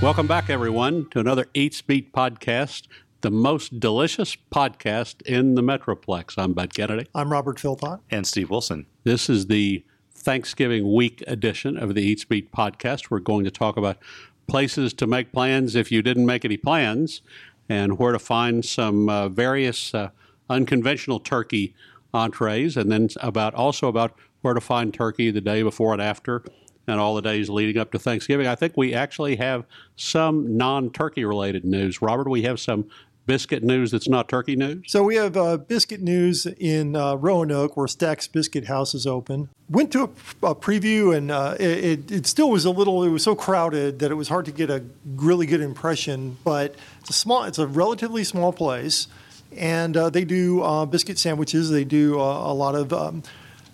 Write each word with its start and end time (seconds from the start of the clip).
Welcome 0.00 0.28
back, 0.28 0.48
everyone, 0.48 1.10
to 1.10 1.18
another 1.18 1.46
Eats 1.54 1.82
Beat 1.82 2.12
podcast, 2.12 2.86
the 3.22 3.32
most 3.32 3.80
delicious 3.80 4.36
podcast 4.36 5.22
in 5.22 5.56
the 5.56 5.60
Metroplex. 5.60 6.38
I'm 6.38 6.52
Bud 6.52 6.72
Kennedy. 6.72 7.08
I'm 7.16 7.32
Robert 7.32 7.58
Philpott. 7.58 7.98
And 8.08 8.24
Steve 8.24 8.48
Wilson. 8.48 8.86
This 9.02 9.28
is 9.28 9.48
the 9.48 9.84
Thanksgiving 10.14 10.94
week 10.94 11.24
edition 11.26 11.76
of 11.76 11.96
the 11.96 12.02
Eats 12.02 12.24
Beat 12.24 12.52
podcast. 12.52 13.10
We're 13.10 13.18
going 13.18 13.44
to 13.44 13.50
talk 13.50 13.76
about 13.76 13.98
places 14.46 14.92
to 14.94 15.06
make 15.08 15.32
plans 15.32 15.74
if 15.74 15.90
you 15.90 16.00
didn't 16.00 16.26
make 16.26 16.44
any 16.44 16.56
plans, 16.56 17.20
and 17.68 17.98
where 17.98 18.12
to 18.12 18.20
find 18.20 18.64
some 18.64 19.08
uh, 19.08 19.28
various 19.28 19.92
uh, 19.92 20.10
unconventional 20.48 21.18
turkey 21.18 21.74
entrees, 22.14 22.76
and 22.76 22.92
then 22.92 23.08
about 23.20 23.52
also 23.52 23.88
about 23.88 24.16
where 24.42 24.54
to 24.54 24.60
find 24.60 24.94
turkey 24.94 25.32
the 25.32 25.40
day 25.40 25.64
before 25.64 25.92
and 25.92 26.00
after, 26.00 26.44
and 26.88 26.98
all 26.98 27.14
the 27.14 27.22
days 27.22 27.48
leading 27.48 27.80
up 27.80 27.92
to 27.92 27.98
Thanksgiving. 27.98 28.46
I 28.46 28.54
think 28.54 28.76
we 28.76 28.94
actually 28.94 29.36
have 29.36 29.64
some 29.96 30.56
non-turkey 30.56 31.24
related 31.24 31.64
news. 31.64 32.02
Robert, 32.02 32.28
we 32.28 32.42
have 32.42 32.58
some 32.58 32.88
biscuit 33.28 33.62
news 33.62 33.90
that's 33.90 34.08
not 34.08 34.26
turkey 34.26 34.56
news? 34.56 34.84
So 34.88 35.04
we 35.04 35.16
have 35.16 35.36
uh, 35.36 35.58
biscuit 35.58 36.00
news 36.00 36.46
in 36.46 36.96
uh, 36.96 37.14
Roanoke, 37.14 37.76
where 37.76 37.86
Stack's 37.86 38.26
Biscuit 38.26 38.66
House 38.66 38.94
is 38.94 39.06
open. 39.06 39.50
Went 39.68 39.92
to 39.92 40.04
a, 40.04 40.46
a 40.46 40.54
preview, 40.54 41.14
and 41.14 41.30
uh, 41.30 41.54
it, 41.60 42.10
it, 42.10 42.26
still 42.26 42.50
was 42.50 42.64
a 42.64 42.70
little. 42.70 43.04
It 43.04 43.10
was 43.10 43.22
so 43.22 43.36
crowded 43.36 44.00
that 44.00 44.10
it 44.10 44.14
was 44.14 44.28
hard 44.28 44.46
to 44.46 44.50
get 44.50 44.70
a 44.70 44.82
really 45.04 45.46
good 45.46 45.60
impression. 45.60 46.38
But 46.42 46.74
it's 47.00 47.10
a 47.10 47.12
small. 47.12 47.44
It's 47.44 47.58
a 47.58 47.66
relatively 47.66 48.24
small 48.24 48.52
place, 48.52 49.06
and 49.54 49.96
uh, 49.96 50.08
they 50.10 50.24
do 50.24 50.62
uh, 50.62 50.86
biscuit 50.86 51.18
sandwiches. 51.18 51.70
They 51.70 51.84
do 51.84 52.18
uh, 52.18 52.50
a 52.50 52.54
lot 52.54 52.74
of. 52.74 52.92
Um, 52.92 53.22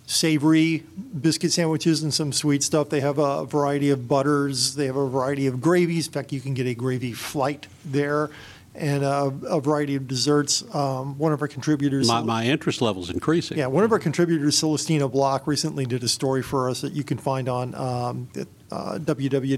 savory 0.05 0.83
biscuit 1.19 1.51
sandwiches 1.51 2.03
and 2.03 2.13
some 2.13 2.31
sweet 2.31 2.61
stuff. 2.63 2.89
They 2.89 3.01
have 3.01 3.17
a 3.17 3.45
variety 3.45 3.89
of 3.89 4.07
butters. 4.07 4.75
They 4.75 4.85
have 4.85 4.95
a 4.95 5.09
variety 5.09 5.47
of 5.47 5.59
gravies. 5.61 6.07
In 6.07 6.13
fact, 6.13 6.31
you 6.31 6.39
can 6.41 6.53
get 6.53 6.67
a 6.67 6.75
gravy 6.75 7.13
flight 7.13 7.67
there 7.83 8.29
and 8.75 9.03
a, 9.03 9.33
a 9.47 9.59
variety 9.59 9.95
of 9.95 10.07
desserts. 10.07 10.63
Um, 10.75 11.17
one 11.17 11.33
of 11.33 11.41
our 11.41 11.47
contributors, 11.47 12.07
my, 12.07 12.21
my 12.21 12.45
interest 12.45 12.81
level 12.81 13.01
is 13.01 13.09
increasing. 13.09 13.57
Yeah, 13.57 13.67
one 13.67 13.83
of 13.83 13.91
our 13.91 13.99
contributors, 13.99 14.57
Celestina 14.59 15.07
Blok, 15.09 15.47
recently 15.47 15.85
did 15.85 16.03
a 16.03 16.07
story 16.07 16.43
for 16.43 16.69
us 16.69 16.81
that 16.81 16.93
you 16.93 17.03
can 17.03 17.17
find 17.17 17.47
on 17.49 17.73
um, 17.75 18.27
uh, 18.71 18.99
www.dfw.com 18.99 19.55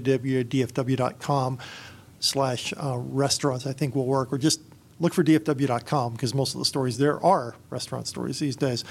slash 2.20 2.72
uh, 2.76 2.96
restaurants. 2.96 3.66
I 3.66 3.72
think 3.72 3.94
will 3.94 4.06
work, 4.06 4.32
or 4.32 4.38
just 4.38 4.60
look 5.00 5.14
for 5.14 5.22
dfw.com 5.24 6.12
because 6.12 6.34
most 6.34 6.54
of 6.54 6.60
the 6.60 6.64
stories 6.64 6.98
there 6.98 7.22
are 7.24 7.54
restaurant 7.70 8.06
stories 8.08 8.38
these 8.38 8.56
days 8.56 8.84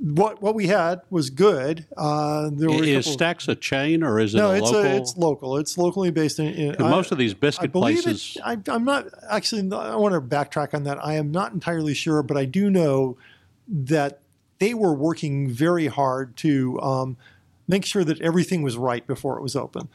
what 0.00 0.40
what 0.40 0.54
we 0.54 0.68
had 0.68 1.00
was 1.10 1.30
good. 1.30 1.86
Uh, 1.96 2.50
there 2.52 2.70
were 2.70 2.84
is 2.84 3.06
Stacks 3.06 3.48
a 3.48 3.54
chain 3.54 4.02
or 4.02 4.20
is 4.20 4.34
it 4.34 4.38
no? 4.38 4.50
A 4.50 4.56
it's 4.56 4.62
local? 4.62 4.82
A, 4.82 4.96
it's 4.96 5.16
local. 5.16 5.56
It's 5.56 5.78
locally 5.78 6.10
based 6.10 6.38
in. 6.38 6.46
in 6.46 6.76
most 6.78 7.10
of 7.10 7.18
these 7.18 7.34
biscuit 7.34 7.72
places. 7.72 8.36
It, 8.36 8.42
I, 8.68 8.74
am 8.74 8.84
not 8.84 9.06
actually. 9.28 9.62
I 9.72 9.96
want 9.96 10.14
to 10.14 10.20
backtrack 10.20 10.74
on 10.74 10.84
that. 10.84 11.04
I 11.04 11.14
am 11.14 11.32
not 11.32 11.52
entirely 11.52 11.94
sure, 11.94 12.22
but 12.22 12.36
I 12.36 12.44
do 12.44 12.70
know 12.70 13.16
that 13.66 14.20
they 14.58 14.74
were 14.74 14.94
working 14.94 15.50
very 15.50 15.88
hard 15.88 16.36
to 16.38 16.80
um, 16.80 17.16
make 17.66 17.84
sure 17.84 18.04
that 18.04 18.20
everything 18.20 18.62
was 18.62 18.76
right 18.76 19.06
before 19.06 19.36
it 19.36 19.42
was 19.42 19.56
open. 19.56 19.88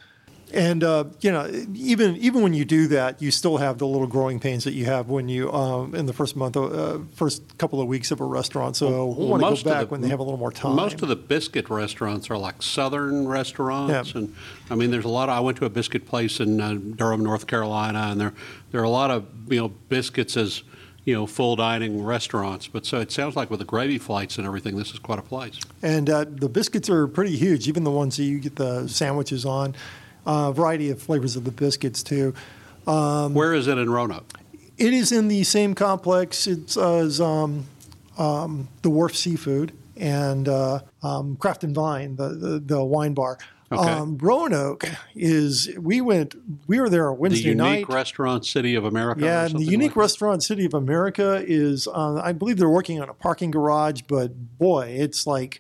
And 0.54 0.84
uh, 0.84 1.06
you 1.22 1.32
know, 1.32 1.50
even 1.74 2.16
even 2.18 2.44
when 2.44 2.54
you 2.54 2.64
do 2.64 2.88
that, 2.90 3.22
you 3.22 3.32
still 3.32 3.58
have 3.58 3.80
the 3.80 3.88
little 3.88 4.06
growing 4.06 4.40
pains 4.40 4.64
that 4.66 4.74
you 4.74 4.86
have 4.86 5.10
when 5.10 5.28
you 5.28 5.52
um, 5.52 5.96
in 5.96 6.06
the 6.06 6.14
first 6.14 6.36
month, 6.36 6.56
uh, 6.56 7.00
first 7.16 7.58
couple 7.58 7.82
of 7.82 7.88
weeks 7.88 8.12
of 8.12 8.22
a 8.22 8.26
restaurant. 8.26 8.76
So 8.76 9.08
well, 9.08 9.16
we 9.16 9.26
want 9.26 9.58
to 9.58 9.64
go 9.64 9.72
back 9.72 9.80
the, 9.82 9.88
when 9.88 10.02
they 10.02 10.10
have 10.10 10.20
a 10.20 10.24
little 10.24 10.38
more 10.38 10.52
time. 10.52 10.76
Most 10.76 11.02
of 11.02 11.08
the 11.08 11.16
biscuit 11.16 11.72
restaurants 11.72 12.30
are 12.30 12.38
like 12.38 12.62
Southern 12.62 13.28
restaurants, 13.28 14.14
yeah. 14.14 14.22
and 14.22 14.36
I 14.70 14.76
mean, 14.76 14.92
there's 14.92 15.06
a 15.06 15.10
lot. 15.10 15.28
Of, 15.28 15.36
I 15.36 15.40
went 15.40 15.58
to 15.58 15.66
a 15.66 15.72
biscuit 15.72 16.06
place 16.06 16.40
in 16.40 16.62
uh, 16.62 16.76
Durham, 16.76 17.24
North 17.24 17.48
Carolina, 17.48 18.10
and 18.12 18.22
there 18.22 18.34
there 18.72 18.80
are 18.80 18.86
a 18.86 18.90
lot 18.90 19.10
of 19.10 19.26
you 19.52 19.60
know 19.60 19.70
biscuits 19.90 20.38
as 20.38 20.62
you 21.06 21.14
know, 21.14 21.26
full 21.26 21.56
dining 21.56 22.02
restaurants. 22.02 22.68
But 22.68 22.86
so 22.86 23.00
it 23.00 23.12
sounds 23.12 23.36
like 23.36 23.50
with 23.50 23.60
the 23.60 23.66
gravy 23.66 23.98
flights 23.98 24.38
and 24.38 24.48
everything, 24.48 24.78
this 24.78 24.92
is 24.92 25.00
quite 25.00 25.20
a 25.20 25.24
place. 25.24 25.60
And 25.82 26.10
uh, 26.10 26.26
the 26.30 26.48
biscuits 26.48 26.90
are 26.90 27.08
pretty 27.08 27.36
huge, 27.36 27.68
even 27.68 27.84
the 27.84 27.92
ones 27.92 28.16
that 28.16 28.24
you 28.24 28.40
get 28.40 28.56
the 28.56 28.88
sandwiches 28.88 29.46
on 29.46 29.76
uh, 30.26 30.52
variety 30.52 30.90
of 30.90 31.02
flavors 31.02 31.36
of 31.36 31.44
the 31.44 31.52
biscuits 31.52 32.04
too. 32.04 32.34
Um, 32.88 33.34
Where 33.34 33.54
is 33.54 33.68
it 33.68 33.78
in 33.78 33.90
Roanoke? 33.90 34.40
It 34.78 34.94
is 34.94 35.12
in 35.12 35.28
the 35.28 35.44
same 35.44 35.76
complex 35.76 36.48
it's, 36.48 36.78
uh, 36.78 36.98
as 36.98 37.22
um, 37.22 37.66
um, 38.18 38.68
the 38.82 38.90
Wharf 38.90 39.16
Seafood 39.16 39.72
and 39.96 40.50
uh, 40.50 40.80
um, 41.02 41.36
Craft 41.38 41.64
and 41.64 41.76
Vine, 41.76 42.16
the, 42.16 42.30
the, 42.30 42.60
the 42.60 42.84
wine 42.84 43.14
bar. 43.14 43.38
Okay. 43.72 43.90
Um, 43.90 44.18
Roanoke 44.18 44.86
is 45.16 45.70
we 45.80 46.00
went 46.00 46.36
we 46.68 46.80
were 46.80 46.90
there 46.90 47.10
on 47.10 47.18
Wednesday 47.18 47.56
night. 47.56 47.64
The 47.64 47.70
unique 47.72 47.90
night. 47.90 47.96
restaurant 47.96 48.46
city 48.46 48.76
of 48.76 48.86
America. 48.86 49.22
Yeah, 49.22 49.48
the 49.48 49.64
unique 49.64 49.92
like 49.92 49.96
restaurant 49.96 50.44
city 50.44 50.66
of 50.66 50.76
America 50.76 51.44
is 51.48 51.88
uh, 51.88 52.22
I 52.24 52.34
believe 52.34 52.58
they're 52.58 52.70
working 52.70 53.02
on 53.02 53.10
a 53.10 53.16
parking 53.16 53.50
garage, 53.50 54.02
but 54.08 54.60
boy, 54.60 54.96
it's 54.96 55.26
like 55.26 55.60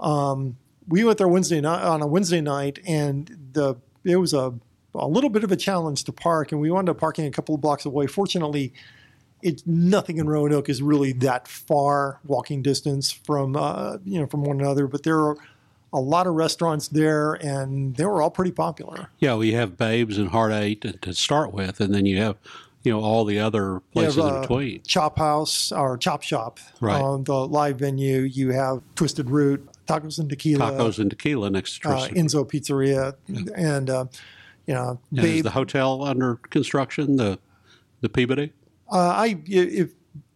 um, 0.00 0.56
we 0.88 1.04
went 1.04 1.18
there 1.18 1.28
Wednesday 1.28 1.60
night 1.60 1.82
on 1.82 2.02
a 2.02 2.08
Wednesday 2.08 2.40
night, 2.40 2.80
and 2.86 3.50
the 3.52 3.76
it 4.04 4.16
was 4.16 4.34
a, 4.34 4.54
a 4.94 5.08
little 5.08 5.30
bit 5.30 5.44
of 5.44 5.52
a 5.52 5.56
challenge 5.56 6.04
to 6.04 6.12
park, 6.12 6.52
and 6.52 6.60
we 6.60 6.70
wound 6.70 6.88
up 6.88 6.98
parking 6.98 7.26
a 7.26 7.30
couple 7.30 7.54
of 7.54 7.60
blocks 7.60 7.84
away. 7.84 8.06
Fortunately, 8.06 8.72
it's 9.42 9.66
nothing 9.66 10.18
in 10.18 10.26
Roanoke 10.26 10.68
is 10.68 10.82
really 10.82 11.12
that 11.12 11.46
far 11.46 12.18
walking 12.24 12.62
distance 12.62 13.12
from 13.12 13.56
uh, 13.56 13.98
you 14.04 14.20
know 14.20 14.26
from 14.26 14.44
one 14.44 14.60
another, 14.60 14.86
but 14.86 15.02
there 15.02 15.18
are 15.18 15.36
a 15.92 16.00
lot 16.00 16.26
of 16.26 16.34
restaurants 16.34 16.88
there, 16.88 17.34
and 17.34 17.94
they 17.94 18.04
were 18.04 18.20
all 18.20 18.30
pretty 18.30 18.50
popular. 18.50 19.10
Yeah, 19.20 19.36
we 19.36 19.52
have 19.52 19.76
Babes 19.76 20.18
and 20.18 20.30
Hard 20.30 20.52
Eight 20.52 21.00
to 21.02 21.14
start 21.14 21.52
with, 21.52 21.80
and 21.80 21.94
then 21.94 22.04
you 22.04 22.18
have 22.18 22.36
you 22.82 22.92
know 22.92 23.00
all 23.00 23.24
the 23.24 23.38
other 23.38 23.80
places 23.92 24.16
have, 24.16 24.24
uh, 24.24 24.34
in 24.34 24.40
between. 24.42 24.82
Chop 24.82 25.18
House 25.18 25.72
or 25.72 25.96
Chop 25.96 26.22
Shop, 26.22 26.58
right? 26.80 27.00
Uh, 27.00 27.18
the 27.18 27.46
live 27.46 27.78
venue. 27.78 28.20
You 28.20 28.50
have 28.50 28.82
Twisted 28.94 29.30
Root, 29.30 29.68
Tacos 29.86 30.18
and 30.18 30.28
Tequila. 30.28 30.72
Tacos 30.72 30.98
and 30.98 31.10
Tequila 31.10 31.50
next 31.50 31.82
to 31.82 31.90
uh, 31.90 32.08
Enzo 32.08 32.48
Pizzeria, 32.48 33.14
yeah. 33.26 33.42
and 33.56 33.90
uh, 33.90 34.04
you 34.66 34.74
know, 34.74 34.98
and 35.10 35.24
is 35.24 35.42
the 35.42 35.50
hotel 35.50 36.02
under 36.02 36.36
construction? 36.36 37.16
The 37.16 37.38
the 38.00 38.08
Peabody. 38.08 38.52
Uh, 38.90 38.98
I 38.98 39.42
if 39.46 39.92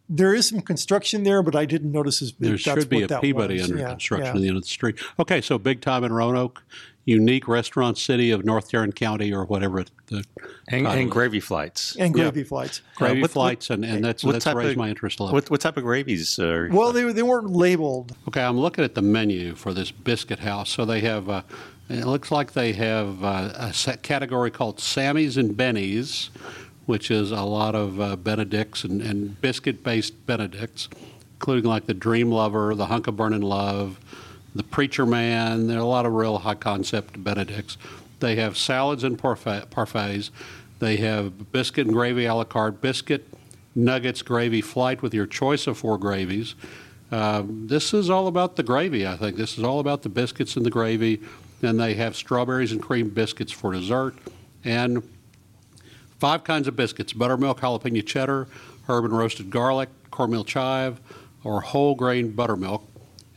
there 0.09 0.35
is 0.35 0.49
some 0.49 0.61
construction 0.61 1.23
there, 1.23 1.43
but 1.43 1.55
I 1.55 1.67
didn't 1.67 1.93
notice 1.93 2.23
as 2.23 2.33
there 2.39 2.57
should 2.57 2.89
be 2.89 3.03
a 3.03 3.21
Peabody 3.21 3.55
was. 3.55 3.65
under 3.65 3.79
yeah, 3.79 3.91
construction 3.91 4.27
yeah. 4.27 4.39
at 4.39 4.41
the 4.41 4.49
end 4.49 4.57
of 4.57 4.63
the 4.63 4.69
street. 4.69 4.99
Okay, 5.19 5.41
so 5.41 5.59
big 5.59 5.81
time 5.81 6.05
in 6.05 6.13
Roanoke 6.13 6.63
unique 7.09 7.49
restaurant 7.49 7.97
city 7.97 8.31
of 8.31 8.45
North 8.45 8.71
Tarrant 8.71 8.95
County 8.95 9.33
or 9.33 9.47
whatever 9.47 9.85
the 10.07 10.25
and, 10.69 10.87
and 10.87 11.11
gravy 11.11 11.41
flights 11.41 11.97
and 11.97 12.13
gravy 12.13 12.41
yeah. 12.41 12.47
flights, 12.47 12.83
gravy 12.97 13.23
what, 13.23 13.31
flights, 13.31 13.71
and, 13.71 13.83
and 13.83 14.05
that's 14.05 14.23
that's 14.23 14.47
raised 14.47 14.73
of, 14.73 14.77
my 14.77 14.91
interest 14.91 15.19
a 15.19 15.25
lot. 15.25 15.33
What, 15.33 15.51
what 15.51 15.61
type 15.63 15.79
of 15.79 15.85
gravies? 15.85 16.39
Are, 16.39 16.69
well, 16.71 16.93
they 16.93 17.11
they 17.13 17.23
weren't 17.23 17.51
labeled. 17.51 18.15
Okay, 18.29 18.43
I'm 18.43 18.59
looking 18.59 18.85
at 18.85 18.95
the 18.95 19.01
menu 19.01 19.55
for 19.55 19.73
this 19.73 19.91
biscuit 19.91 20.41
house. 20.41 20.71
So 20.71 20.85
they 20.85 21.01
have. 21.01 21.31
Uh, 21.31 21.43
it 21.89 22.05
looks 22.05 22.31
like 22.31 22.53
they 22.53 22.75
have 22.75 23.25
uh, 23.25 23.71
a 23.87 23.97
category 24.03 24.51
called 24.51 24.79
Sammy's 24.79 25.39
and 25.39 25.57
Benny's, 25.57 26.29
which 26.85 27.11
is 27.11 27.33
a 27.33 27.45
lot 27.45 27.75
of 27.75 27.99
uh, 27.99 28.17
Benedicts 28.17 28.85
and, 28.85 29.01
and 29.01 29.41
biscuit-based 29.41 30.27
Benedicts, 30.27 30.91
including 31.37 31.65
like 31.65 31.87
the 31.87 31.95
Dream 31.95 32.31
Lover, 32.31 32.75
the 32.75 32.87
Hunk 32.87 33.07
of 33.07 33.17
Burning 33.17 33.41
Love, 33.41 33.99
the 34.59 34.65
Preacher 34.65 35.07
Man. 35.07 35.69
There 35.69 35.79
are 35.79 35.81
a 35.81 35.87
lot 35.87 36.05
of 36.05 36.13
real 36.13 36.39
high 36.39 36.57
concept 36.57 37.23
Benedicts. 37.23 37.79
They 38.19 38.35
have 38.37 38.59
salads 38.59 39.05
and 39.05 39.17
parfaits. 39.17 40.31
They 40.81 40.97
have 40.97 41.53
biscuit 41.53 41.87
and 41.87 41.95
gravy 41.95 42.27
a 42.27 42.35
la 42.35 42.45
carte, 42.45 42.81
biscuit, 42.81 43.27
nuggets, 43.77 44.21
gravy, 44.21 44.61
flight 44.61 45.01
with 45.01 45.15
your 45.15 45.27
choice 45.27 45.69
of 45.69 45.79
four 45.79 45.97
gravies. 45.97 46.57
Um, 47.13 47.69
this 47.69 47.95
is 47.95 48.11
all 48.11 48.27
about 48.27 48.57
the 48.57 48.65
gravy, 48.65 49.07
I 49.07 49.17
think. 49.17 49.37
This 49.37 49.57
is 49.57 49.63
all 49.63 49.79
about 49.79 50.03
the 50.03 50.09
biscuits 50.09 50.57
and 50.57 50.67
the 50.67 50.71
gravy. 50.71 51.21
And 51.63 51.79
they 51.79 51.95
have 51.95 52.17
strawberries 52.17 52.73
and 52.73 52.83
cream 52.83 53.11
biscuits 53.11 53.53
for 53.53 53.73
dessert. 53.73 54.17
And 54.65 55.09
five 56.19 56.43
kinds 56.43 56.67
of 56.67 56.75
biscuits 56.75 57.13
buttermilk, 57.13 57.61
jalapeno 57.61 58.05
cheddar, 58.05 58.49
herb 58.89 59.05
and 59.05 59.17
roasted 59.17 59.51
garlic, 59.51 59.89
cornmeal 60.11 60.45
chive, 60.45 61.01
or 61.45 61.61
whole 61.61 61.95
grain 61.95 62.33
buttermilk 62.33 62.83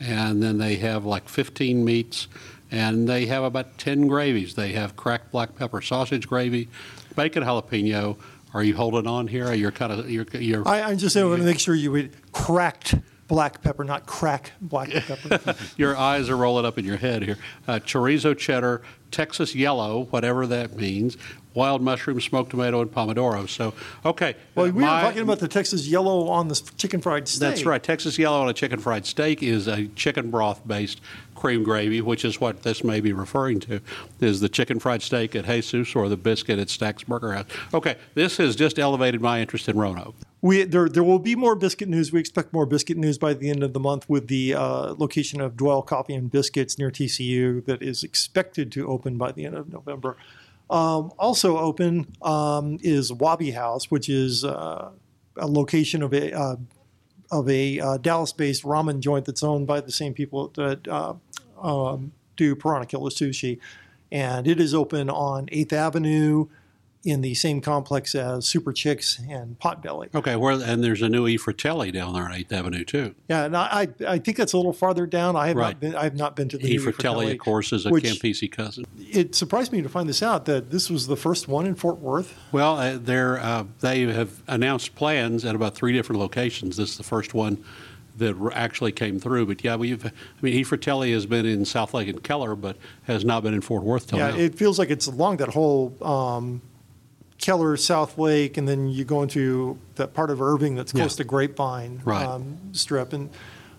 and 0.02 0.42
then 0.42 0.58
they 0.58 0.78
have 0.78 1.06
like 1.06 1.30
15 1.30 1.86
meats, 1.86 2.28
and 2.72 3.08
they 3.08 3.28
have 3.28 3.44
about 3.44 3.78
10 3.78 4.08
gravies. 4.08 4.56
They 4.56 4.74
have 4.74 4.96
cracked 4.96 5.32
black 5.32 5.56
pepper 5.56 5.82
sausage 5.82 6.28
gravy, 6.28 6.68
bacon 7.16 7.44
jalapeno. 7.44 8.18
Are 8.54 8.64
you 8.64 8.76
holding 8.76 9.08
on 9.08 9.28
here? 9.28 9.54
You're 9.54 9.72
kind 9.72 9.94
of 9.94 10.10
you're. 10.10 10.26
you're 10.34 10.68
I, 10.68 10.90
I 10.90 10.96
just 10.96 11.16
want 11.16 11.38
to 11.38 11.46
make 11.46 11.60
sure 11.60 11.74
you 11.74 11.92
would 11.92 12.12
cracked 12.34 12.96
black 13.28 13.62
pepper, 13.62 13.86
not 13.86 14.06
crack 14.06 14.52
black 14.60 14.90
pepper. 15.08 15.56
Your 15.78 15.96
eyes 15.96 16.30
are 16.30 16.36
rolling 16.36 16.66
up 16.66 16.78
in 16.78 16.84
your 16.84 16.98
head 16.98 17.24
here. 17.24 17.38
Uh, 17.66 17.80
chorizo 17.80 18.38
cheddar, 18.38 18.82
Texas 19.10 19.56
yellow, 19.56 20.04
whatever 20.10 20.46
that 20.48 20.76
means, 20.76 21.16
wild 21.54 21.82
mushroom, 21.82 22.20
smoked 22.22 22.52
tomato, 22.52 22.82
and 22.82 22.92
pomodoro. 22.92 23.48
So, 23.48 23.74
okay. 24.06 24.36
well, 24.56 24.72
we 24.72 24.82
my- 24.82 25.02
were 25.02 25.08
talking 25.08 25.22
about 25.24 25.40
the 25.40 25.48
Texas 25.48 25.88
yellow 25.88 26.28
on 26.28 26.48
the 26.48 26.56
chicken 26.78 27.02
fried 27.02 27.28
steak. 27.28 27.40
That's 27.40 27.66
right. 27.66 27.82
Texas 27.82 28.18
yellow 28.18 28.42
on 28.42 28.50
a 28.50 28.54
chicken 28.54 28.80
fried 28.80 29.06
steak 29.06 29.44
is 29.44 29.68
a 29.68 29.88
chicken 29.90 30.32
broth 30.32 30.66
based 30.68 31.02
cream 31.36 31.64
gravy, 31.64 32.02
which 32.02 32.24
is 32.24 32.40
what 32.40 32.62
this 32.64 32.84
may 32.84 33.02
be 33.02 33.12
referring 33.14 33.60
to, 33.60 33.82
is 34.20 34.42
the 34.42 34.50
chicken 34.50 34.80
fried 34.80 35.02
steak 35.02 35.36
at 35.36 35.46
Jesus 35.46 35.96
or 35.96 36.08
the 36.08 36.18
biscuit 36.18 36.60
at 36.60 36.70
Stack's 36.70 37.04
Burger 37.04 37.34
House. 37.34 37.46
Okay, 37.74 37.96
this 38.14 38.38
has 38.38 38.56
just 38.56 38.78
elevated 38.78 39.22
my 39.22 39.42
interest 39.42 39.68
in 39.68 39.78
Roanoke. 39.78 40.16
We 40.42 40.64
there 40.64 40.90
there 40.90 41.04
will 41.04 41.20
be 41.20 41.36
more 41.36 41.56
biscuit 41.56 41.88
news. 41.88 42.12
We 42.12 42.20
expect 42.20 42.52
more 42.52 42.66
biscuit 42.66 42.98
news 42.98 43.20
by 43.20 43.36
the 43.36 43.50
end 43.50 43.64
of 43.64 43.74
the 43.74 43.80
month 43.80 44.10
with 44.10 44.28
the 44.28 44.56
uh, 44.56 44.96
location 44.98 45.40
of 45.40 45.56
Dwell 45.56 45.84
Coffee 45.84 46.16
and 46.16 46.32
Biscuits 46.32 46.80
near 46.80 46.90
TCU 46.90 47.64
that 47.66 47.84
is 47.84 48.04
expected 48.04 48.72
to 48.72 48.88
open 48.88 49.18
by 49.18 49.32
the 49.32 49.46
end 49.46 49.56
of 49.56 49.72
November. 49.72 50.18
Um, 50.72 51.12
also 51.20 51.58
open 51.58 52.08
um, 52.22 52.78
is 52.82 53.12
Wabi 53.12 53.52
House, 53.52 53.92
which 53.92 54.08
is 54.08 54.46
uh, 54.46 54.92
a 55.36 55.46
location 55.48 56.02
of 56.02 56.14
a 56.14 56.32
uh, 56.32 56.56
of 57.30 57.50
a 57.50 57.80
uh, 57.80 57.98
Dallas-based 57.98 58.64
ramen 58.64 59.02
joint 59.02 59.26
that's 59.26 59.44
owned 59.44 59.68
by 59.68 59.82
the 59.82 59.92
same 59.92 60.14
people 60.14 60.48
that 60.56 60.88
uh, 60.88 61.14
um, 61.62 62.14
do 62.38 62.56
Piranha 62.56 62.86
Killer 62.86 63.10
Sushi, 63.10 63.60
and 64.14 64.48
it 64.48 64.62
is 64.62 64.74
open 64.74 65.10
on 65.10 65.50
Eighth 65.52 65.74
Avenue 65.74 66.48
in 67.04 67.22
the 67.22 67.34
same 67.34 67.62
complex 67.62 68.14
as 68.14 68.46
Super 68.46 68.72
Chix 68.72 69.18
and 69.28 69.58
Potbelly. 69.60 70.14
Okay, 70.14 70.36
where 70.36 70.54
and 70.54 70.84
there's 70.84 71.02
a 71.02 71.10
new 71.10 71.28
E 71.28 71.36
Fratelli 71.36 71.92
down 71.92 72.14
there 72.14 72.24
on 72.24 72.32
8th 72.32 72.52
Avenue, 72.52 72.84
too. 72.84 73.16
Yeah, 73.28 73.46
and 73.46 73.58
I, 73.58 73.88
I 74.08 74.20
think 74.20 74.38
that's 74.38 74.54
a 74.54 74.58
little 74.58 74.74
farther 74.74 75.08
down. 75.08 75.36
I 75.36 75.48
have 75.48 75.56
Right. 75.58 75.70
not 75.70 75.80
been 75.80 75.96
I 75.96 76.04
have 76.04 76.16
not 76.16 76.36
been 76.36 76.48
to 76.50 76.58
the 76.58 76.68
E 76.74 76.78
Fratelli, 76.78 77.32
of 77.32 77.40
course, 77.40 77.74
is 77.74 77.86
a 77.86 77.90
which- 77.90 78.04
Campisi 78.04 78.52
cousin. 78.52 78.86
It 79.00 79.34
surprised 79.34 79.72
me 79.72 79.82
to 79.82 79.90
find 79.90 80.08
this 80.08 80.22
out 80.22 80.46
that 80.46 80.70
this 80.70 80.90
was 80.90 81.08
the 81.08 81.18
first 81.18 81.48
one 81.48 81.66
in 81.66 81.74
Fort 81.76 81.98
Worth. 82.00 82.38
Well, 82.52 82.78
uh, 82.78 82.98
they're, 83.02 83.40
uh, 83.40 83.66
they 83.80 84.02
have 84.02 84.44
announced 84.48 84.94
plans 84.96 85.44
at 85.44 85.56
about 85.56 85.74
three 85.76 85.94
different 85.94 86.20
locations. 86.22 86.78
This 86.78 86.92
is 86.92 86.98
the 86.98 87.04
first 87.04 87.34
one 87.34 87.64
that 88.18 88.36
actually 88.54 88.92
came 88.92 89.20
through. 89.20 89.48
But 89.48 89.64
yeah, 89.64 89.76
we've, 89.76 90.06
I 90.06 90.12
mean, 90.42 90.54
E 90.54 90.64
Fratelli 90.64 91.14
has 91.14 91.26
been 91.26 91.46
in 91.48 91.62
Southlake 91.62 92.10
and 92.10 92.22
Keller, 92.24 92.56
but 92.56 92.78
has 93.04 93.26
not 93.26 93.42
been 93.42 93.54
in 93.56 93.62
Fort 93.62 93.84
Worth 93.84 94.08
till 94.08 94.20
Yeah, 94.20 94.32
now. 94.32 94.38
it 94.38 94.54
feels 94.56 94.78
like 94.78 94.90
it's 94.92 95.08
along 95.08 95.38
that 95.38 95.50
whole 95.50 95.96
um, 96.06 96.62
Keller 97.42 97.76
Southlake, 97.76 98.58
and 98.58 98.68
then 98.68 98.88
you 98.88 99.04
go 99.04 99.22
into 99.24 99.78
that 99.96 100.14
part 100.14 100.30
of 100.30 100.42
Irving 100.42 100.76
that's 100.76 100.92
close 100.94 101.16
to 101.18 101.24
Grapevine 101.24 102.02
Right. 102.06 102.26
um, 102.26 102.58
Strip, 102.72 103.14
and 103.14 103.30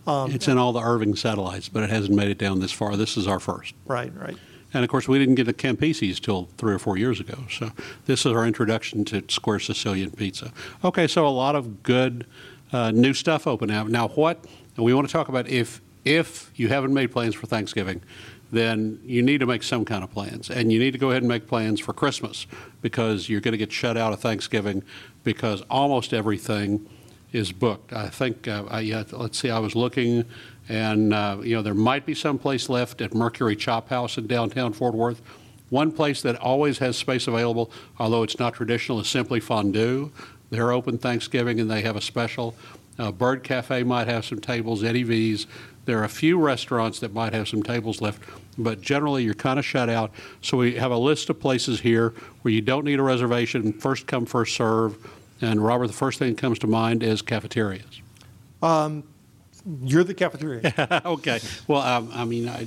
it's 0.07 0.49
in 0.49 0.59
all 0.59 0.73
the 0.73 0.81
Irving 0.81 1.15
satellites, 1.17 1.69
but 1.69 1.83
it 1.85 1.91
hasn't 1.91 2.15
made 2.15 2.29
it 2.29 2.39
down 2.39 2.61
this 2.61 2.73
far. 2.73 2.97
This 2.97 3.17
is 3.17 3.27
our 3.27 3.41
first. 3.41 3.75
right, 3.87 4.13
right. 4.17 4.37
And 4.75 4.83
of 4.85 4.89
course, 4.91 5.07
we 5.07 5.19
didn't 5.19 5.35
get 5.35 5.45
to 5.45 5.53
Campisi's 5.53 6.19
till 6.19 6.49
three 6.57 6.73
or 6.73 6.79
four 6.79 6.97
years 6.97 7.21
ago. 7.21 7.45
So 7.51 7.73
this 8.07 8.25
is 8.25 8.33
our 8.33 8.47
introduction 8.47 9.05
to 9.05 9.23
Square 9.29 9.61
Sicilian 9.61 10.11
Pizza. 10.13 10.51
Okay, 10.83 11.07
so 11.07 11.27
a 11.27 11.29
lot 11.29 11.55
of 11.55 11.83
good 11.83 12.27
uh, 12.73 12.91
new 12.91 13.13
stuff 13.13 13.47
open 13.47 13.69
now. 13.69 13.85
Now, 13.85 14.09
what 14.09 14.43
and 14.77 14.85
we 14.87 14.95
want 14.95 15.07
to 15.07 15.13
talk 15.13 15.29
about 15.29 15.47
if 15.47 15.83
if 16.07 16.51
you 16.57 16.69
haven't 16.69 16.95
made 16.95 17.13
plans 17.13 17.35
for 17.35 17.47
Thanksgiving, 17.47 18.01
then 18.53 19.01
you 19.03 19.23
need 19.23 19.39
to 19.39 19.47
make 19.47 19.63
some 19.63 19.85
kind 19.85 20.05
of 20.05 20.11
plans, 20.11 20.51
and 20.51 20.71
you 20.71 20.79
need 20.79 20.93
to 20.93 20.99
go 20.99 21.11
ahead 21.11 21.23
and 21.23 21.29
make 21.29 21.49
plans 21.49 21.81
for 21.81 21.93
Christmas 21.95 22.47
because 22.83 23.29
you're 23.29 23.41
going 23.41 23.53
to 23.53 23.59
get 23.59 23.73
shut 23.73 23.97
out 23.97 24.13
of 24.13 24.21
Thanksgiving 24.21 24.83
because 25.25 25.63
almost 25.71 26.13
everything 26.13 26.87
is 27.33 27.51
booked. 27.51 27.95
I 27.95 28.09
think, 28.09 28.47
uh, 28.47 28.65
I, 28.69 28.81
yeah, 28.81 29.05
let's 29.13 29.39
see, 29.39 29.51
I 29.51 29.59
was 29.59 29.75
looking, 29.75 30.27
and, 30.69 31.15
uh, 31.15 31.39
you 31.43 31.57
know, 31.57 31.63
there 31.63 31.75
might 31.75 32.05
be 32.05 32.15
some 32.15 32.39
place 32.39 32.69
left 32.69 33.01
at 33.01 33.15
Mercury 33.15 33.57
Chop 33.57 33.89
House 33.89 34.19
in 34.19 34.27
downtown 34.27 34.75
Fort 34.75 34.95
Worth. 34.95 35.23
One 35.71 35.91
place 35.91 36.21
that 36.21 36.37
always 36.37 36.79
has 36.79 36.99
space 36.99 37.27
available, 37.27 37.71
although 37.99 38.23
it's 38.23 38.39
not 38.39 38.53
traditional, 38.53 39.01
is 39.01 39.09
Simply 39.09 39.41
Fondue. 39.41 40.13
They're 40.51 40.73
open 40.73 40.99
Thanksgiving 40.99 41.59
and 41.59 41.71
they 41.71 41.81
have 41.81 41.97
a 41.97 42.03
special. 42.03 42.55
Uh, 42.99 43.11
Bird 43.11 43.43
Cafe 43.43 43.83
might 43.85 44.07
have 44.07 44.27
some 44.27 44.39
tables, 44.39 44.85
Eddie 44.85 45.03
V's. 45.03 45.47
There 45.87 45.99
are 45.99 46.05
a 46.05 46.11
few 46.11 46.39
restaurants 46.39 47.01
that 47.01 47.15
might 47.15 47.33
have 47.33 47.49
some 47.49 47.63
tables 47.63 48.01
left, 48.03 48.23
but 48.59 48.81
generally 48.81 49.25
you're 49.25 49.35
kind 49.35 49.59
of 49.59 49.65
shut 49.65 49.89
out. 49.89 50.11
So 50.41 50.59
we 50.59 50.75
have 50.77 50.91
a 50.91 50.97
list 50.97 51.31
of 51.31 51.41
places 51.41 51.81
here 51.81 52.15
where 52.43 52.53
you 52.53 52.61
don't 52.61 52.85
need 52.85 52.99
a 52.99 53.03
reservation, 53.03 53.73
first 53.73 54.07
come, 54.07 54.27
first 54.27 54.55
serve. 54.57 54.97
And 55.41 55.65
Robert, 55.65 55.89
the 55.89 55.93
first 55.93 56.19
thing 56.19 56.35
that 56.35 56.41
comes 56.41 56.59
to 56.61 56.67
mind 56.67 57.03
is 57.03 57.23
cafeterias. 57.23 58.01
You're 59.83 60.05
the 60.05 60.15
cafeteria. 60.15 61.03
okay. 61.05 61.41
Well, 61.67 61.83
um, 61.83 62.11
I 62.13 62.25
mean, 62.25 62.49
I, 62.49 62.67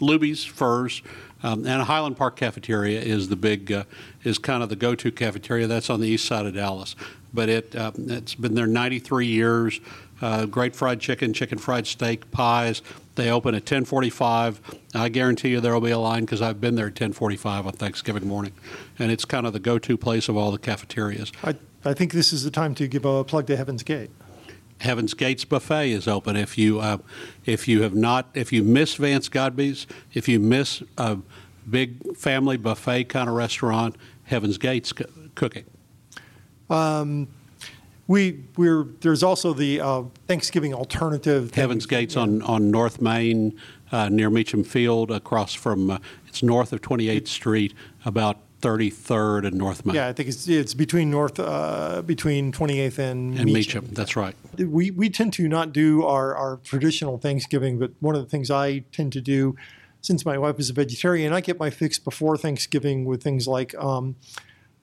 Luby's, 0.00 0.44
Furr's, 0.44 1.02
um, 1.42 1.66
and 1.66 1.82
Highland 1.82 2.16
Park 2.16 2.36
Cafeteria 2.36 3.00
is 3.00 3.28
the 3.28 3.36
big, 3.36 3.70
uh, 3.72 3.84
is 4.24 4.38
kind 4.38 4.62
of 4.62 4.68
the 4.68 4.76
go-to 4.76 5.12
cafeteria. 5.12 5.66
That's 5.66 5.90
on 5.90 6.00
the 6.00 6.08
east 6.08 6.24
side 6.24 6.46
of 6.46 6.54
Dallas. 6.54 6.96
But 7.34 7.48
it, 7.48 7.76
um, 7.76 7.92
it's 7.96 8.34
been 8.34 8.54
there 8.54 8.66
93 8.66 9.26
years. 9.26 9.80
Uh, 10.20 10.46
great 10.46 10.74
fried 10.74 11.00
chicken, 11.00 11.32
chicken 11.32 11.58
fried 11.58 11.86
steak, 11.86 12.30
pies. 12.30 12.82
They 13.16 13.30
open 13.30 13.54
at 13.54 13.64
10:45. 13.64 14.60
I 14.94 15.08
guarantee 15.08 15.50
you 15.50 15.60
there 15.60 15.74
will 15.74 15.80
be 15.80 15.90
a 15.90 15.98
line 15.98 16.24
because 16.24 16.40
I've 16.40 16.60
been 16.60 16.74
there 16.74 16.88
at 16.88 16.94
10:45 16.94 17.66
on 17.66 17.72
Thanksgiving 17.72 18.26
morning, 18.26 18.52
and 18.98 19.10
it's 19.10 19.24
kind 19.24 19.46
of 19.46 19.52
the 19.52 19.60
go-to 19.60 19.96
place 19.96 20.28
of 20.28 20.36
all 20.36 20.50
the 20.50 20.58
cafeterias. 20.58 21.32
I, 21.42 21.54
I 21.84 21.94
think 21.94 22.12
this 22.12 22.32
is 22.32 22.44
the 22.44 22.50
time 22.50 22.74
to 22.76 22.86
give 22.86 23.04
a 23.04 23.24
plug 23.24 23.46
to 23.48 23.56
Heaven's 23.56 23.82
Gate. 23.82 24.10
Heaven's 24.80 25.14
Gates 25.14 25.44
Buffet 25.44 25.90
is 25.90 26.06
open. 26.06 26.36
If 26.36 26.58
you 26.58 26.80
uh, 26.80 26.98
if 27.44 27.66
you 27.68 27.82
have 27.82 27.94
not 27.94 28.28
if 28.34 28.52
you 28.52 28.62
miss 28.62 28.94
Vance 28.94 29.28
Godbey's, 29.28 29.86
if 30.12 30.28
you 30.28 30.38
miss 30.38 30.82
a 30.98 31.18
big 31.68 32.16
family 32.16 32.56
buffet 32.56 33.04
kind 33.04 33.28
of 33.28 33.34
restaurant, 33.34 33.96
Heaven's 34.24 34.58
Gates 34.58 34.92
co- 34.92 35.06
cooking. 35.34 35.64
We 38.06 38.44
we're 38.56 38.84
there's 39.00 39.22
also 39.22 39.52
the 39.52 39.80
uh, 39.80 40.02
Thanksgiving 40.28 40.72
alternative. 40.72 41.54
Heaven's 41.54 41.86
Gates 41.86 42.16
on 42.16 42.42
on 42.42 42.70
North 42.70 43.00
Main 43.00 43.58
uh, 43.92 44.08
near 44.08 44.30
Meacham 44.30 44.64
Field, 44.64 45.10
across 45.10 45.54
from 45.54 45.90
uh, 45.90 45.98
it's 46.26 46.42
north 46.42 46.72
of 46.72 46.80
28th 46.82 47.28
Street, 47.28 47.74
about 48.04 48.38
33rd 48.62 49.46
and 49.46 49.56
North 49.56 49.84
Main. 49.84 49.96
Yeah, 49.96 50.08
I 50.08 50.12
think 50.12 50.28
it's 50.28 50.48
it's 50.48 50.74
between 50.74 51.10
North 51.10 51.38
uh, 51.38 52.02
between 52.02 52.52
28th 52.52 52.98
and, 52.98 53.38
and 53.38 53.52
Meacham. 53.52 53.88
That's 53.92 54.16
right. 54.16 54.34
we, 54.58 54.90
we 54.90 55.10
tend 55.10 55.32
to 55.34 55.48
not 55.48 55.72
do 55.72 56.04
our, 56.04 56.34
our 56.34 56.56
traditional 56.58 57.18
Thanksgiving, 57.18 57.78
but 57.78 57.92
one 58.00 58.14
of 58.14 58.22
the 58.22 58.28
things 58.28 58.50
I 58.50 58.80
tend 58.92 59.12
to 59.12 59.20
do, 59.20 59.56
since 60.00 60.24
my 60.24 60.38
wife 60.38 60.58
is 60.58 60.70
a 60.70 60.72
vegetarian, 60.72 61.32
I 61.32 61.40
get 61.40 61.58
my 61.58 61.70
fix 61.70 61.98
before 61.98 62.36
Thanksgiving 62.36 63.04
with 63.04 63.22
things 63.22 63.46
like 63.46 63.74
um, 63.76 64.16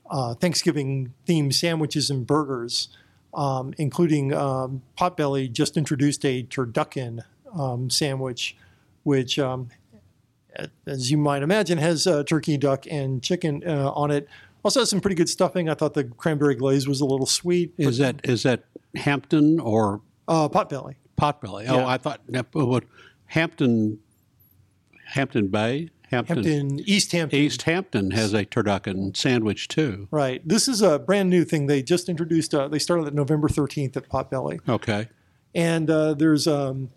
uh, 0.09 0.35
Thanksgiving 0.35 1.13
themed 1.27 1.53
sandwiches 1.53 2.09
and 2.09 2.27
burgers, 2.27 2.89
um, 3.33 3.73
including 3.77 4.33
um, 4.33 4.81
Potbelly 4.97 5.51
just 5.51 5.77
introduced 5.77 6.23
a 6.25 6.43
turducken 6.43 7.23
um, 7.57 7.89
sandwich, 7.89 8.55
which, 9.03 9.39
um, 9.39 9.69
as 10.85 11.09
you 11.11 11.17
might 11.17 11.41
imagine, 11.43 11.77
has 11.77 12.05
uh, 12.07 12.23
turkey, 12.23 12.57
duck, 12.57 12.85
and 12.89 13.21
chicken 13.23 13.63
uh, 13.67 13.91
on 13.91 14.11
it. 14.11 14.27
Also 14.63 14.79
has 14.79 14.89
some 14.89 15.01
pretty 15.01 15.15
good 15.15 15.27
stuffing. 15.29 15.67
I 15.69 15.73
thought 15.73 15.93
the 15.93 16.03
cranberry 16.05 16.55
glaze 16.55 16.87
was 16.87 17.01
a 17.01 17.05
little 17.05 17.25
sweet. 17.25 17.73
Is 17.77 17.97
that 17.97 18.21
is 18.23 18.43
that 18.43 18.63
Hampton 18.95 19.59
or 19.59 20.01
Uh, 20.27 20.47
Potbelly. 20.47 20.95
Potbelly? 21.19 21.65
Oh, 21.67 21.79
Yeah. 21.79 21.87
I 21.87 21.97
thought 21.97 22.21
what 22.53 22.83
Hampton 23.25 23.99
Hampton 25.07 25.47
Bay 25.47 25.89
Hampton, 26.13 26.79
East 26.85 27.11
Hampton. 27.11 27.39
East 27.39 27.61
Hampton 27.63 28.11
has 28.11 28.33
a 28.33 28.45
turducken 28.45 29.15
sandwich 29.15 29.67
too. 29.67 30.07
Right. 30.11 30.47
This 30.47 30.67
is 30.67 30.81
a 30.81 30.99
brand 30.99 31.29
new 31.29 31.43
thing. 31.43 31.67
They 31.67 31.81
just 31.83 32.09
introduced. 32.09 32.53
Uh, 32.53 32.67
they 32.67 32.79
started 32.79 33.07
at 33.07 33.13
November 33.13 33.47
13th 33.47 33.97
at 33.97 34.09
Potbelly, 34.09 34.59
Okay. 34.67 35.07
and 35.55 35.89
uh, 35.89 36.13
there's 36.13 36.47
um, 36.47 36.89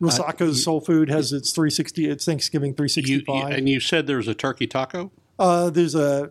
Rosacco's 0.00 0.62
Soul 0.62 0.80
Food 0.80 1.08
has 1.08 1.32
its 1.32 1.52
360. 1.52 2.08
It's 2.08 2.24
Thanksgiving 2.24 2.68
You, 2.78 2.84
you- 2.84 3.20
365. 3.20 3.52
and 3.58 3.68
you 3.68 3.80
said 3.80 4.06
there's 4.06 4.28
a 4.28 4.34
turkey 4.34 4.66
taco. 4.66 5.10
uh, 5.38 5.70
there's 5.70 5.94
a 5.94 6.30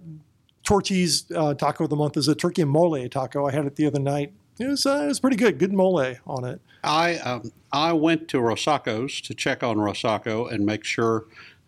Torchy's 0.64 1.32
uh, 1.36 1.54
taco 1.54 1.84
of 1.84 1.90
the 1.90 1.96
month. 1.96 2.18
Is 2.18 2.28
a 2.28 2.34
turkey 2.36 2.62
and 2.64 2.72
mole 2.72 3.08
taco. 3.10 3.46
I 3.48 3.52
had 3.52 3.66
it 3.66 3.76
the 3.76 3.86
other 3.86 4.00
night. 4.00 4.34
It 4.60 4.68
was 4.68 4.86
uh, 4.86 5.02
it 5.04 5.08
was 5.08 5.20
pretty 5.20 5.36
good. 5.38 5.60
Good 5.60 5.74
mole 5.74 6.00
on 6.26 6.46
it. 6.46 6.62
I 6.84 7.18
um, 7.18 7.52
I 7.72 7.94
went 7.94 8.28
to 8.30 8.38
Rosacco's 8.38 9.20
to 9.22 9.34
check 9.34 9.64
on 9.64 9.78
Rosacco 9.78 10.52
and 10.52 10.66
make 10.66 10.84
sure 10.84 11.26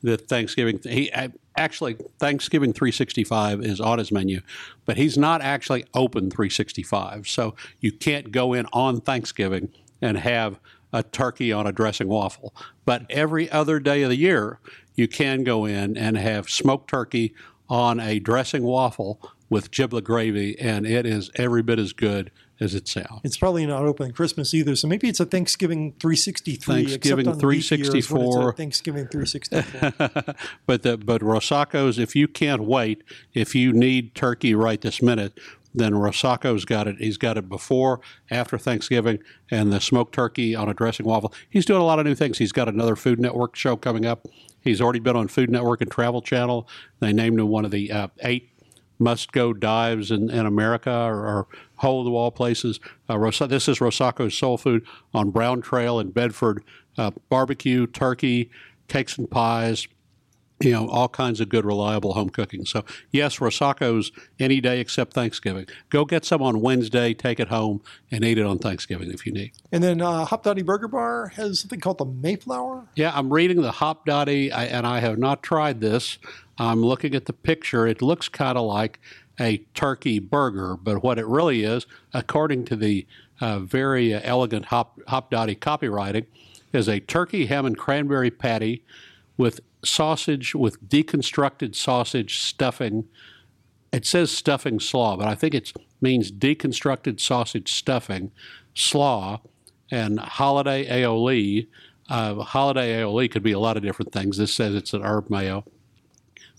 that 0.08 0.28
Thanksgiving 0.28 0.80
he 0.84 1.12
actually 1.56 1.96
Thanksgiving 2.20 2.74
365 2.74 3.62
is 3.62 3.80
on 3.80 4.00
his 4.00 4.12
menu, 4.12 4.42
but 4.86 4.98
he's 4.98 5.18
not 5.18 5.42
actually 5.42 5.86
open 5.94 6.30
365. 6.30 7.28
So 7.28 7.56
you 7.80 7.92
can't 7.92 8.32
go 8.32 8.54
in 8.54 8.68
on 8.74 9.02
Thanksgiving 9.02 9.70
and 10.02 10.18
have 10.18 10.60
a 10.94 11.04
turkey 11.04 11.52
on 11.52 11.68
a 11.68 11.72
dressing 11.72 12.08
waffle. 12.08 12.54
But 12.86 13.06
every 13.10 13.52
other 13.52 13.80
day 13.80 14.04
of 14.04 14.10
the 14.10 14.16
year, 14.16 14.60
you 14.96 15.08
can 15.08 15.44
go 15.44 15.66
in 15.66 15.98
and 15.98 16.18
have 16.18 16.50
smoked 16.50 16.90
turkey 16.90 17.34
on 17.70 18.00
a 18.00 18.20
dressing 18.20 18.64
waffle 18.64 19.20
with 19.50 19.72
giblet 19.72 20.04
gravy, 20.04 20.58
and 20.60 20.86
it 20.86 21.06
is 21.06 21.30
every 21.36 21.62
bit 21.62 21.80
as 21.80 21.94
good 21.94 22.32
as 22.60 22.74
it 22.74 22.88
sounds. 22.88 23.22
It's 23.24 23.38
probably 23.38 23.66
not 23.66 23.84
open 23.84 24.12
Christmas 24.12 24.54
either, 24.54 24.76
so 24.76 24.88
maybe 24.88 25.08
it's 25.08 25.20
a 25.20 25.26
Thanksgiving 25.26 25.94
363. 26.00 26.76
Thanksgiving 26.76 27.28
except 27.28 27.44
on 27.44 27.50
leap 27.50 27.70
years 27.70 27.72
when 27.72 27.82
it's 27.82 28.08
a 28.08 28.10
364. 28.10 28.54
Thanksgiving 28.54 29.08
364. 29.08 30.36
but 30.66 30.84
the, 30.84 30.98
but 30.98 31.22
Rosacco's, 31.22 32.00
if 32.00 32.16
you 32.16 32.28
can't 32.28 32.64
wait, 32.64 33.04
if 33.34 33.54
you 33.54 33.74
need 33.74 34.16
turkey 34.16 34.56
right 34.56 34.82
this 34.82 35.02
minute, 35.02 35.40
then 35.74 35.94
Rosacco's 35.94 36.66
got 36.66 36.88
it. 36.88 36.98
He's 36.98 37.18
got 37.18 37.38
it 37.38 37.48
before, 37.48 38.00
after 38.32 38.58
Thanksgiving, 38.58 39.20
and 39.52 39.72
the 39.72 39.80
smoked 39.80 40.14
turkey 40.14 40.56
on 40.56 40.70
a 40.70 40.74
dressing 40.74 41.06
waffle. 41.06 41.34
He's 41.50 41.66
doing 41.66 41.82
a 41.82 41.86
lot 41.86 42.00
of 42.00 42.06
new 42.06 42.16
things. 42.16 42.40
He's 42.40 42.52
got 42.52 42.68
another 42.68 42.96
Food 42.96 43.20
Network 43.20 43.56
show 43.56 43.76
coming 43.76 44.06
up. 44.06 44.28
He's 44.60 44.82
already 44.82 45.00
been 45.00 45.16
on 45.16 45.28
Food 45.28 45.50
Network 45.50 45.82
and 45.82 45.92
Travel 45.92 46.22
Channel. 46.22 46.68
They 47.00 47.14
named 47.14 47.40
him 47.40 47.48
one 47.48 47.66
of 47.66 47.72
the 47.72 47.92
uh, 47.92 48.08
eight 48.22 48.52
must 49.00 49.32
go 49.32 49.54
dives 49.54 50.12
in, 50.12 50.30
in 50.30 50.46
America 50.46 50.92
or, 50.92 51.26
or 51.28 51.48
hole 51.78 52.00
in 52.02 52.06
the 52.06 52.12
wall 52.12 52.32
places. 52.32 52.80
Uh, 53.10 53.18
Ros- 53.18 53.40
this 53.40 53.68
is 53.68 53.80
Rosacco's 53.80 54.38
Soul 54.38 54.58
Food 54.58 54.86
on 55.14 55.32
Brown 55.32 55.62
Trail 55.62 56.00
in 56.00 56.12
Bedford. 56.12 56.64
Uh, 56.98 57.12
barbecue, 57.30 57.86
turkey, 57.88 58.50
cakes 58.88 59.18
and 59.18 59.30
pies, 59.30 59.88
you 60.60 60.72
know, 60.72 60.90
all 60.90 61.08
kinds 61.08 61.40
of 61.40 61.48
good, 61.50 61.64
reliable 61.64 62.14
home 62.14 62.32
cooking. 62.32 62.66
So, 62.66 62.84
yes, 63.12 63.40
Rosacco's 63.40 64.12
any 64.40 64.60
day 64.60 64.80
except 64.80 65.14
Thanksgiving. 65.14 65.68
Go 65.92 66.04
get 66.06 66.26
some 66.26 66.42
on 66.42 66.62
Wednesday, 66.62 67.14
take 67.14 67.40
it 67.40 67.50
home, 67.50 67.82
and 68.10 68.26
eat 68.26 68.40
it 68.40 68.46
on 68.48 68.58
Thanksgiving 68.58 69.12
if 69.12 69.28
you 69.28 69.32
need. 69.32 69.52
and 69.72 69.84
then 69.84 70.02
uh, 70.02 70.26
Hopdoddy 70.26 70.66
Burger 70.66 70.88
Bar 70.88 71.28
has 71.36 71.60
something 71.60 71.80
called 71.80 72.00
the 72.00 72.06
Mayflower. 72.06 72.88
Yeah, 72.96 73.12
I'm 73.14 73.32
reading 73.32 73.62
the 73.62 73.74
Hopdoddy, 73.74 74.52
and 74.52 74.88
I 74.88 75.00
have 75.00 75.20
not 75.20 75.44
tried 75.44 75.80
this. 75.80 76.18
I'm 76.58 76.82
looking 76.84 77.14
at 77.14 77.26
the 77.26 77.34
picture. 77.34 77.86
It 77.86 78.02
looks 78.02 78.28
kind 78.28 78.58
of 78.58 78.66
like 78.66 79.00
a 79.39 79.58
turkey 79.74 80.20
burger, 80.20 80.75
but 80.75 81.03
what 81.03 81.20
it 81.20 81.27
really 81.27 81.63
is, 81.63 81.86
according 82.13 82.65
to 82.65 82.75
the 82.75 83.06
uh, 83.39 83.60
very 83.60 84.13
elegant 84.13 84.65
Hop, 84.65 85.00
Hopdoddy 85.08 85.58
copywriting, 85.58 86.25
is 86.74 86.88
a 86.88 87.00
turkey 87.00 87.46
ham 87.46 87.65
and 87.65 87.77
cranberry 87.77 88.32
patty 88.32 88.84
with 89.38 89.60
sausage, 89.84 90.56
with 90.56 90.89
deconstructed 90.89 91.75
sausage 91.75 92.39
stuffing. 92.39 93.08
It 93.91 94.06
says 94.06 94.32
stuffing 94.32 94.79
slaw, 94.79 95.17
but 95.17 95.27
I 95.27 95.36
think 95.36 95.53
it 95.53 95.72
means 96.01 96.32
deconstructed 96.32 97.20
sausage 97.20 97.72
stuffing, 97.72 98.32
slaw, 98.74 99.41
and 99.91 100.20
holiday 100.20 100.86
aioli. 100.88 101.67
Uh, 102.10 102.36
holiday 102.36 103.01
aioli 103.01 103.29
could 103.29 103.44
be 103.44 103.51
a 103.51 103.60
lot 103.60 103.77
of 103.77 103.84
different 103.84 104.12
things. 104.12 104.38
This 104.38 104.53
says 104.53 104.75
it's 104.75 104.94
an 104.94 105.03
herb 105.03 105.29
mayo. 105.29 105.63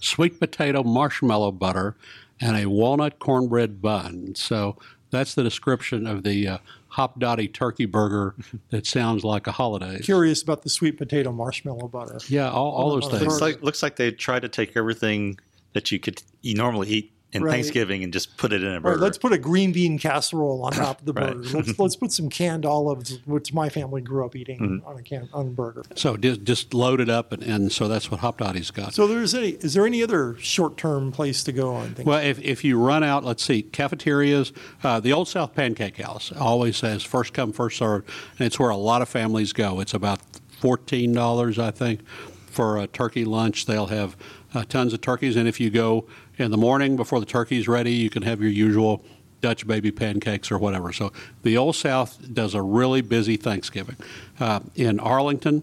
Sweet 0.00 0.38
potato 0.38 0.84
marshmallow 0.84 1.52
butter 1.52 1.96
and 2.40 2.56
a 2.56 2.66
walnut 2.66 3.18
cornbread 3.18 3.80
bun. 3.80 4.34
So 4.34 4.76
that's 5.10 5.34
the 5.34 5.42
description 5.42 6.06
of 6.06 6.22
the 6.22 6.48
uh, 6.48 6.58
Hopdoddy 6.92 7.52
turkey 7.52 7.86
burger 7.86 8.34
that 8.70 8.86
sounds 8.86 9.24
like 9.24 9.46
a 9.46 9.52
holiday. 9.52 9.98
Curious 10.00 10.42
about 10.42 10.62
the 10.62 10.70
sweet 10.70 10.98
potato 10.98 11.32
marshmallow 11.32 11.88
butter. 11.88 12.18
Yeah, 12.28 12.50
all, 12.50 12.72
all 12.72 12.90
those 12.90 13.08
things. 13.08 13.22
Looks 13.22 13.40
like 13.40 13.62
looks 13.62 13.82
like 13.82 13.96
they 13.96 14.10
tried 14.10 14.42
to 14.42 14.48
take 14.48 14.76
everything 14.76 15.38
that 15.72 15.90
you 15.90 15.98
could 15.98 16.22
you 16.42 16.54
normally 16.54 16.88
eat 16.88 17.12
in 17.32 17.42
Right. 17.42 17.52
Thanksgiving 17.52 18.02
and 18.02 18.10
just 18.10 18.38
put 18.38 18.54
it 18.54 18.62
in 18.62 18.68
a 18.70 18.74
All 18.76 18.80
burger. 18.80 18.94
right, 18.96 19.02
let's 19.02 19.18
put 19.18 19.32
a 19.34 19.38
green 19.38 19.70
bean 19.72 19.98
casserole 19.98 20.62
on 20.64 20.72
top 20.72 21.00
of 21.00 21.04
the 21.04 21.12
Right. 21.20 21.34
burger. 21.34 21.58
Let's 21.58 21.78
let's 21.78 21.96
put 21.96 22.10
some 22.10 22.30
canned 22.30 22.64
olives, 22.64 23.18
which 23.26 23.52
my 23.52 23.68
family 23.68 24.00
grew 24.00 24.24
up 24.24 24.34
eating 24.34 24.58
Mm-hmm. 24.58 24.86
on 24.88 24.96
a 24.98 25.02
can 25.02 25.28
on 25.34 25.46
a 25.48 25.50
burger. 25.50 25.82
So 25.94 26.16
just, 26.16 26.44
just 26.44 26.72
load 26.72 27.00
it 27.02 27.10
up, 27.10 27.32
and, 27.32 27.42
and 27.42 27.70
so 27.70 27.86
that's 27.86 28.10
what 28.10 28.20
Hopdoddy's 28.20 28.70
got. 28.70 28.94
So 28.94 29.06
there's 29.06 29.34
any 29.34 29.50
is 29.50 29.74
there 29.74 29.84
any 29.86 30.02
other 30.02 30.36
short 30.38 30.78
term 30.78 31.12
place 31.12 31.44
to 31.44 31.52
go 31.52 31.74
on? 31.74 31.94
Things? 31.94 32.06
Well, 32.06 32.24
if, 32.24 32.38
if 32.40 32.64
you 32.64 32.78
run 32.78 33.04
out, 33.04 33.24
let's 33.24 33.42
see, 33.44 33.62
cafeterias, 33.62 34.52
uh, 34.82 34.98
the 35.00 35.12
Old 35.12 35.28
South 35.28 35.54
Pancake 35.54 35.98
House 35.98 36.32
always 36.32 36.78
says 36.78 37.02
first 37.02 37.34
come, 37.34 37.52
first 37.52 37.76
served, 37.76 38.08
and 38.38 38.46
it's 38.46 38.58
where 38.58 38.70
a 38.70 38.76
lot 38.76 39.02
of 39.02 39.08
families 39.10 39.52
go. 39.52 39.80
It's 39.80 39.92
about 39.92 40.20
$14, 40.62 41.58
I 41.62 41.70
think, 41.70 42.06
for 42.46 42.78
a 42.78 42.86
turkey 42.86 43.24
lunch. 43.24 43.66
They'll 43.66 43.86
have 43.86 44.16
uh, 44.54 44.64
tons 44.64 44.92
of 44.92 45.00
turkeys, 45.00 45.36
and 45.36 45.48
if 45.48 45.60
you 45.60 45.70
go 45.70 46.06
in 46.38 46.50
the 46.50 46.56
morning 46.56 46.96
before 46.96 47.20
the 47.20 47.26
turkey's 47.26 47.68
ready, 47.68 47.92
you 47.92 48.10
can 48.10 48.22
have 48.22 48.40
your 48.40 48.50
usual 48.50 49.04
Dutch 49.40 49.66
baby 49.66 49.90
pancakes 49.90 50.50
or 50.50 50.58
whatever. 50.58 50.92
So 50.92 51.12
the 51.42 51.56
Old 51.56 51.76
South 51.76 52.18
does 52.32 52.54
a 52.54 52.62
really 52.62 53.02
busy 53.02 53.36
Thanksgiving. 53.36 53.96
Uh, 54.40 54.60
in 54.74 54.98
Arlington, 54.98 55.62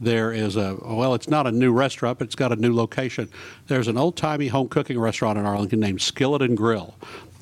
there 0.00 0.32
is 0.32 0.56
a 0.56 0.76
well 0.82 1.14
it's 1.14 1.28
not 1.28 1.46
a 1.46 1.52
new 1.52 1.72
restaurant 1.72 2.18
but 2.18 2.26
it's 2.26 2.34
got 2.34 2.50
a 2.52 2.56
new 2.56 2.74
location 2.74 3.28
there's 3.68 3.88
an 3.88 3.96
old-timey 3.96 4.48
home 4.48 4.68
cooking 4.68 4.98
restaurant 4.98 5.38
in 5.38 5.46
arlington 5.46 5.78
named 5.78 6.02
skillet 6.02 6.42
and 6.42 6.56
grill 6.56 6.94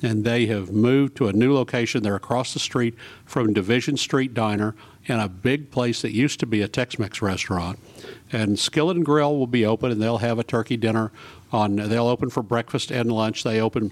and 0.03 0.23
they 0.23 0.45
have 0.45 0.71
moved 0.71 1.15
to 1.15 1.27
a 1.27 1.33
new 1.33 1.53
location 1.53 2.03
they're 2.03 2.15
across 2.15 2.53
the 2.53 2.59
street 2.59 2.93
from 3.25 3.53
division 3.53 3.97
street 3.97 4.33
diner 4.33 4.75
and 5.07 5.19
a 5.21 5.27
big 5.27 5.71
place 5.71 6.01
that 6.01 6.11
used 6.11 6.39
to 6.39 6.45
be 6.45 6.61
a 6.61 6.67
tex-mex 6.67 7.21
restaurant 7.21 7.79
and 8.31 8.59
skillet 8.59 8.95
and 8.95 9.05
grill 9.05 9.37
will 9.37 9.47
be 9.47 9.65
open 9.65 9.91
and 9.91 10.01
they'll 10.01 10.19
have 10.19 10.37
a 10.37 10.43
turkey 10.43 10.77
dinner 10.77 11.11
on 11.51 11.75
they'll 11.75 12.07
open 12.07 12.29
for 12.29 12.43
breakfast 12.43 12.91
and 12.91 13.11
lunch 13.11 13.43
they 13.43 13.59
open 13.59 13.91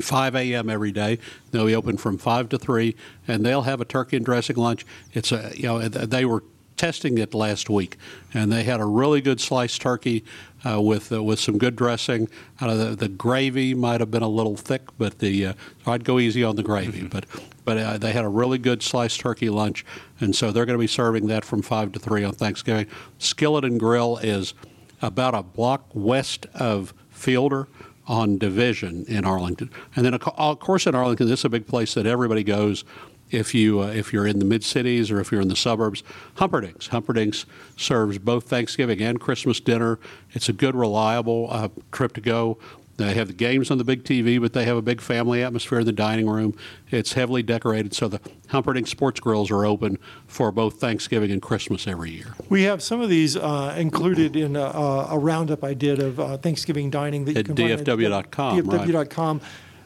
5 0.00 0.34
a.m. 0.36 0.70
every 0.70 0.92
day. 0.92 1.18
They'll 1.50 1.66
be 1.66 1.74
open 1.74 1.96
from 1.96 2.18
5 2.18 2.48
to 2.50 2.58
3, 2.58 2.94
and 3.28 3.44
they'll 3.44 3.62
have 3.62 3.80
a 3.80 3.84
turkey 3.84 4.16
and 4.16 4.24
dressing 4.24 4.56
lunch. 4.56 4.86
It's 5.12 5.32
a, 5.32 5.52
you 5.54 5.64
know, 5.64 5.78
they 5.88 6.24
were 6.24 6.42
testing 6.80 7.18
it 7.18 7.34
last 7.34 7.68
week, 7.68 7.98
and 8.32 8.50
they 8.50 8.62
had 8.62 8.80
a 8.80 8.86
really 8.86 9.20
good 9.20 9.38
sliced 9.38 9.82
turkey 9.82 10.24
uh, 10.64 10.80
with 10.80 11.12
uh, 11.12 11.22
with 11.22 11.38
some 11.38 11.58
good 11.58 11.76
dressing. 11.76 12.26
Uh, 12.58 12.74
the, 12.74 12.96
the 12.96 13.08
gravy 13.08 13.74
might 13.74 14.00
have 14.00 14.10
been 14.10 14.22
a 14.22 14.28
little 14.28 14.56
thick, 14.56 14.84
but 14.96 15.18
the 15.18 15.44
uh, 15.44 15.52
I'd 15.86 16.04
go 16.04 16.18
easy 16.18 16.42
on 16.42 16.56
the 16.56 16.62
gravy. 16.62 17.06
But 17.06 17.26
but 17.66 17.76
uh, 17.76 17.98
they 17.98 18.12
had 18.12 18.24
a 18.24 18.28
really 18.28 18.56
good 18.56 18.82
sliced 18.82 19.20
turkey 19.20 19.50
lunch, 19.50 19.84
and 20.20 20.34
so 20.34 20.50
they're 20.50 20.64
going 20.64 20.78
to 20.78 20.82
be 20.82 20.86
serving 20.86 21.26
that 21.26 21.44
from 21.44 21.60
5 21.60 21.92
to 21.92 21.98
3 21.98 22.24
on 22.24 22.32
Thanksgiving. 22.32 22.86
Skillet 23.18 23.66
and 23.66 23.78
Grill 23.78 24.16
is 24.16 24.54
about 25.02 25.34
a 25.34 25.42
block 25.42 25.84
west 25.92 26.46
of 26.54 26.94
Fielder 27.10 27.68
on 28.06 28.38
Division 28.38 29.04
in 29.06 29.26
Arlington. 29.26 29.70
And 29.94 30.06
then, 30.06 30.14
of 30.14 30.22
of 30.22 30.60
course, 30.60 30.86
in 30.86 30.94
Arlington, 30.94 31.28
this 31.28 31.40
is 31.40 31.44
a 31.44 31.50
big 31.50 31.66
place 31.66 31.92
that 31.92 32.06
everybody 32.06 32.42
goes 32.42 32.84
if 33.30 33.54
you 33.54 33.80
uh, 33.80 33.86
if 33.88 34.12
you're 34.12 34.26
in 34.26 34.38
the 34.38 34.44
mid 34.44 34.64
cities 34.64 35.10
or 35.10 35.20
if 35.20 35.30
you're 35.32 35.40
in 35.40 35.48
the 35.48 35.56
suburbs. 35.56 36.02
Humperdinck's. 36.34 36.88
Humperdinck's 36.88 37.46
serves 37.76 38.18
both 38.18 38.44
Thanksgiving 38.44 39.00
and 39.00 39.20
Christmas 39.20 39.60
dinner. 39.60 39.98
It's 40.32 40.48
a 40.48 40.52
good, 40.52 40.74
reliable 40.74 41.48
uh, 41.50 41.68
trip 41.92 42.12
to 42.14 42.20
go. 42.20 42.58
They 42.96 43.14
have 43.14 43.28
the 43.28 43.32
games 43.32 43.70
on 43.70 43.78
the 43.78 43.84
big 43.84 44.04
TV, 44.04 44.38
but 44.38 44.52
they 44.52 44.66
have 44.66 44.76
a 44.76 44.82
big 44.82 45.00
family 45.00 45.42
atmosphere 45.42 45.80
in 45.80 45.86
the 45.86 45.92
dining 45.92 46.28
room. 46.28 46.54
It's 46.90 47.14
heavily 47.14 47.42
decorated, 47.42 47.94
so 47.94 48.08
the 48.08 48.20
Humperdinck 48.48 48.88
Sports 48.88 49.20
Grills 49.20 49.50
are 49.50 49.64
open 49.64 49.96
for 50.26 50.52
both 50.52 50.78
Thanksgiving 50.78 51.30
and 51.30 51.40
Christmas 51.40 51.86
every 51.86 52.10
year. 52.10 52.34
We 52.50 52.64
have 52.64 52.82
some 52.82 53.00
of 53.00 53.08
these 53.08 53.38
uh, 53.38 53.74
included 53.78 54.36
in 54.36 54.54
a, 54.54 54.60
a 54.60 55.18
roundup 55.18 55.64
I 55.64 55.72
did 55.72 55.98
of 55.98 56.20
uh, 56.20 56.36
Thanksgiving 56.36 56.90
dining 56.90 57.24
that 57.24 57.32
you 57.32 57.38
At 57.38 57.46
can 57.46 57.56
find 57.56 57.86
DFW.com, 57.86 58.68
right. 58.68 58.80
DFW.com. 58.82 59.40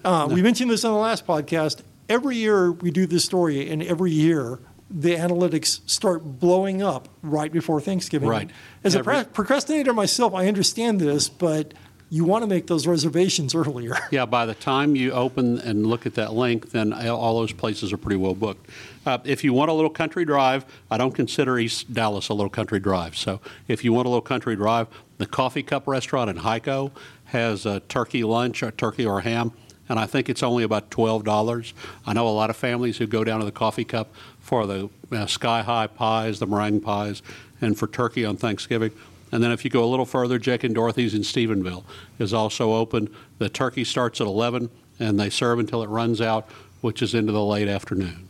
Uh, 0.05 0.29
we 0.29 0.43
mentioned 0.43 0.73
this 0.73 0.85
on 0.85 0.93
the 0.93 0.99
last 0.99 1.25
podcast. 1.25 1.83
Every 2.09 2.37
year 2.37 2.73
we 2.73 2.91
do 2.91 3.07
this 3.07 3.25
story, 3.25 3.71
and 3.71 3.83
every 3.83 4.11
year 4.13 4.59
the 4.91 5.15
analytics 5.17 5.81
start 5.89 6.23
blowing 6.39 6.83
up 6.83 7.09
right 7.23 7.51
before 7.51 7.81
Thanksgiving. 7.81 8.29
Right. 8.29 8.51
As 8.85 8.95
a 8.95 8.99
Every- 8.99 9.15
pro- 9.15 9.25
procrastinator 9.25 9.93
myself, 9.95 10.35
I 10.35 10.47
understand 10.47 11.01
this, 11.01 11.29
but 11.29 11.73
you 12.11 12.25
want 12.25 12.43
to 12.43 12.47
make 12.47 12.67
those 12.69 12.87
reservations 12.87 13.55
earlier. 13.55 13.97
Yeah, 14.13 14.27
by 14.27 14.47
the 14.47 14.55
time 14.55 14.95
you 14.95 15.11
open 15.13 15.59
and 15.59 15.87
look 15.87 16.07
at 16.07 16.15
that 16.15 16.33
link, 16.35 16.71
then 16.71 16.93
all 16.93 17.41
those 17.41 17.53
places 17.53 17.93
are 17.93 17.97
pretty 17.97 18.17
well 18.17 18.35
booked. 18.35 18.69
Uh, 19.05 19.19
if 19.25 19.43
you 19.43 19.53
want 19.53 19.71
a 19.71 19.73
little 19.73 19.91
country 19.91 20.25
drive, 20.25 20.65
I 20.91 20.99
don't 20.99 21.15
consider 21.15 21.59
East 21.59 21.93
Dallas 21.93 22.29
a 22.29 22.35
little 22.35 22.51
country 22.51 22.79
drive. 22.79 23.17
So 23.17 23.41
if 23.67 23.83
you 23.83 23.93
want 23.93 24.07
a 24.07 24.11
little 24.11 24.21
country 24.23 24.55
drive, 24.55 24.87
the 25.19 25.27
Koffee 25.27 25.67
Kup 25.67 25.89
restaurant 25.89 26.31
in 26.31 26.37
Hico 26.37 26.93
has 27.25 27.67
a 27.67 27.81
turkey 27.81 28.23
lunch, 28.23 28.63
a 28.63 28.71
turkey 28.71 29.07
or 29.07 29.23
ham, 29.23 29.53
and 29.89 29.99
I 29.99 30.07
think 30.07 30.29
it's 30.29 30.43
only 30.43 30.65
about 30.65 30.91
$12. 30.91 31.73
I 32.07 32.13
know 32.13 32.27
a 32.27 32.31
lot 32.31 32.51
of 32.51 32.57
families 32.57 32.99
who 32.99 33.07
go 33.07 33.25
down 33.25 33.41
to 33.41 33.47
the 33.47 33.53
Koffee 33.53 33.87
Kup 33.87 34.15
for 34.41 34.67
the 34.67 34.89
uh, 35.13 35.27
sky 35.27 35.63
high 35.63 35.87
pies, 35.87 36.39
the 36.39 36.47
meringue 36.47 36.81
pies, 36.81 37.23
and 37.61 37.79
for 37.79 37.87
turkey 37.87 38.25
on 38.25 38.37
Thanksgiving. 38.37 38.93
And 39.33 39.43
then 39.43 39.51
if 39.51 39.65
you 39.65 39.71
go 39.71 39.85
a 39.85 39.87
little 39.87 40.07
further, 40.07 40.39
Jack 40.39 40.65
and 40.65 40.75
Dorothy's 40.75 41.15
in 41.15 41.23
Stephenville 41.23 41.85
is 42.19 42.33
also 42.33 42.73
open. 42.75 43.13
The 43.39 43.49
turkey 43.49 43.85
starts 43.85 44.21
at 44.21 44.27
11 44.27 44.71
and 45.01 45.19
they 45.19 45.31
serve 45.31 45.59
until 45.59 45.83
it 45.83 45.89
runs 45.89 46.21
out, 46.21 46.49
which 46.81 47.03
is 47.03 47.15
into 47.15 47.33
the 47.33 47.45
late 47.45 47.69
afternoon. 47.69 48.29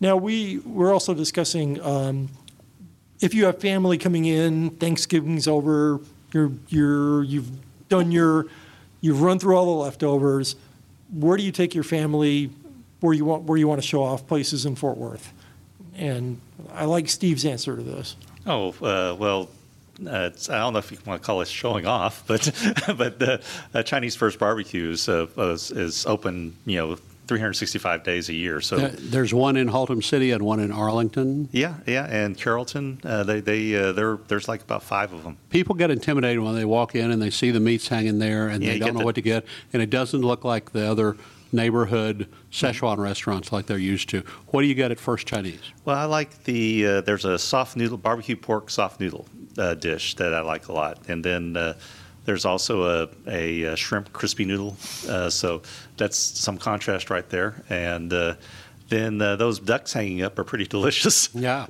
Now 0.00 0.16
we 0.16 0.58
we're 0.58 0.92
also 0.92 1.14
discussing 1.14 1.80
um, 1.80 2.28
if 3.20 3.32
you 3.32 3.46
have 3.46 3.58
family 3.58 3.96
coming 3.96 4.26
in, 4.26 4.70
Thanksgiving's 4.70 5.48
over, 5.48 6.00
you're 6.32 6.52
you're 6.68 7.22
you've 7.22 7.50
done 7.88 8.12
your 8.12 8.46
you've 9.00 9.22
run 9.22 9.38
through 9.38 9.56
all 9.56 9.64
the 9.64 9.82
leftovers. 9.82 10.56
Where 11.14 11.36
do 11.36 11.42
you 11.42 11.52
take 11.52 11.74
your 11.74 11.84
family? 11.84 12.50
Where 13.00 13.12
you 13.12 13.24
want 13.24 13.44
where 13.44 13.58
you 13.58 13.68
want 13.68 13.80
to 13.80 13.86
show 13.86 14.02
off 14.02 14.26
places 14.26 14.66
in 14.66 14.76
Fort 14.76 14.96
Worth? 14.96 15.32
And 15.96 16.40
I 16.72 16.86
like 16.86 17.08
Steve's 17.08 17.44
answer 17.44 17.76
to 17.76 17.82
this. 17.82 18.16
Oh 18.46 18.70
uh, 18.82 19.14
well, 19.14 19.48
uh, 20.06 20.30
I 20.50 20.58
don't 20.58 20.72
know 20.72 20.78
if 20.78 20.90
you 20.90 20.98
want 21.06 21.22
to 21.22 21.26
call 21.26 21.40
it 21.40 21.48
showing 21.48 21.86
off, 21.86 22.24
but 22.26 22.50
but 22.96 23.18
the 23.18 23.42
uh, 23.72 23.82
Chinese 23.82 24.16
First 24.16 24.38
Barbecue 24.38 24.90
is, 24.90 25.08
uh, 25.08 25.26
is 25.36 26.04
open, 26.06 26.56
you 26.66 26.78
know, 26.78 26.98
365 27.26 28.02
days 28.04 28.28
a 28.28 28.34
year. 28.34 28.60
So 28.60 28.76
There- 28.76 28.88
There's 28.90 29.32
one 29.34 29.56
in 29.56 29.68
Haltom 29.68 30.02
City 30.02 30.30
and 30.30 30.42
one 30.42 30.60
in 30.60 30.70
Arlington. 30.70 31.48
yeah, 31.52 31.74
yeah, 31.86 32.04
and 32.06 32.36
Carrollton, 32.36 33.00
uh, 33.04 33.22
they 33.24 33.40
they 33.40 33.74
uh, 33.74 33.92
there 33.92 34.18
there's 34.28 34.48
like 34.48 34.62
about 34.62 34.82
five 34.82 35.12
of 35.12 35.22
them. 35.24 35.36
People 35.50 35.74
get 35.74 35.90
intimidated 35.90 36.40
when 36.40 36.54
they 36.54 36.64
walk 36.64 36.94
in 36.94 37.10
and 37.10 37.20
they 37.22 37.30
see 37.30 37.50
the 37.50 37.60
meats 37.60 37.88
hanging 37.88 38.18
there 38.18 38.48
and 38.48 38.62
Yeah, 38.62 38.72
they 38.72 38.78
don't 38.78 38.94
know 38.94 39.00
the- 39.00 39.04
what 39.06 39.14
to 39.16 39.22
get, 39.22 39.44
and 39.72 39.82
it 39.82 39.90
doesn't 39.90 40.20
look 40.22 40.44
like 40.44 40.72
the 40.72 40.84
other 40.86 41.16
neighborhood 41.52 42.26
Szechuan 42.50 42.98
restaurants 42.98 43.52
like 43.52 43.66
they're 43.66 43.78
used 43.78 44.08
to. 44.10 44.22
What 44.48 44.62
do 44.62 44.66
you 44.66 44.74
get 44.74 44.90
at 44.90 44.98
First 44.98 45.26
Chinese? 45.26 45.60
Well, 45.84 45.96
I 45.96 46.04
like 46.04 46.44
the 46.44 46.86
uh, 46.86 47.00
there's 47.02 47.24
a 47.24 47.38
soft 47.38 47.76
noodle 47.76 47.96
barbecue 47.96 48.36
pork 48.36 48.70
soft 48.70 49.00
noodle 49.00 49.26
uh, 49.56 49.74
dish 49.74 50.14
that 50.16 50.34
I 50.34 50.40
like 50.40 50.68
a 50.68 50.72
lot, 50.72 50.98
and 51.08 51.24
then 51.24 51.56
uh, 51.56 51.74
there's 52.24 52.44
also 52.44 53.02
a, 53.04 53.08
a, 53.26 53.66
uh 53.66 53.74
shrimp 53.74 54.12
crispy 54.12 54.44
noodle. 54.44 54.76
Uh, 55.08 55.28
so 55.30 55.62
that's 55.96 56.16
some 56.16 56.58
contrast 56.58 57.10
right 57.10 57.28
there, 57.28 57.62
and 57.68 58.12
uh, 58.12 58.34
then 58.88 59.20
uh, 59.20 59.36
those 59.36 59.58
ducks 59.58 59.92
hanging 59.92 60.22
up 60.22 60.38
are 60.38 60.44
pretty 60.44 60.66
delicious. 60.76 61.28
Yeah. 61.34 61.66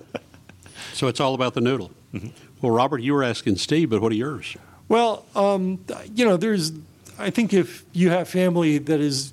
so 0.92 1.08
it's 1.08 1.20
all 1.20 1.34
about 1.34 1.54
the 1.54 1.60
noodle. 1.60 1.90
Well, 2.62 2.72
Robert, 2.72 2.98
you 3.02 3.12
were 3.14 3.24
asking 3.24 3.56
Steve, 3.56 3.90
but 3.90 4.00
what 4.00 4.12
are 4.12 4.16
yours? 4.16 4.56
Well, 4.88 5.24
um, 5.34 5.84
you 6.14 6.24
know, 6.24 6.36
there's, 6.36 6.72
I 7.18 7.30
think 7.30 7.52
if 7.52 7.84
you 7.92 8.10
have 8.10 8.28
family 8.28 8.78
that 8.78 9.00
is 9.00 9.32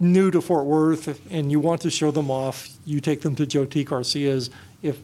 new 0.00 0.30
to 0.30 0.40
Fort 0.40 0.64
Worth 0.64 1.20
and 1.30 1.50
you 1.50 1.60
want 1.60 1.82
to 1.82 1.90
show 1.90 2.10
them 2.10 2.30
off, 2.30 2.68
you 2.86 3.00
take 3.00 3.20
them 3.22 3.34
to 3.36 3.46
Joe 3.46 3.64
T. 3.64 3.84
Garcia's, 3.84 4.50
if 4.82 4.98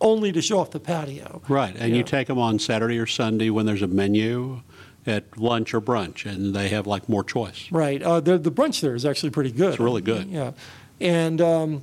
only 0.00 0.30
to 0.32 0.42
show 0.42 0.58
off 0.60 0.70
the 0.72 0.80
patio. 0.80 1.40
Right, 1.48 1.74
and 1.78 1.90
you 1.92 1.98
Yeah. 1.98 2.02
take 2.02 2.26
them 2.26 2.38
on 2.38 2.58
Saturday 2.58 2.98
or 2.98 3.06
Sunday 3.06 3.48
when 3.50 3.64
there's 3.66 3.82
a 3.82 3.86
menu 3.86 4.60
at 5.06 5.36
lunch 5.38 5.74
or 5.74 5.80
brunch, 5.80 6.26
and 6.26 6.54
they 6.54 6.68
have 6.68 6.86
like 6.86 7.08
more 7.08 7.24
choice. 7.24 7.70
Right. 7.70 8.02
Uh, 8.02 8.20
the, 8.20 8.38
the 8.38 8.50
brunch 8.50 8.80
there 8.80 8.94
is 8.94 9.04
actually 9.04 9.30
pretty 9.30 9.52
good. 9.52 9.70
It's 9.70 9.80
really 9.80 10.02
good. 10.02 10.28
Yeah. 10.28 10.52
And 11.00 11.40
um, 11.40 11.82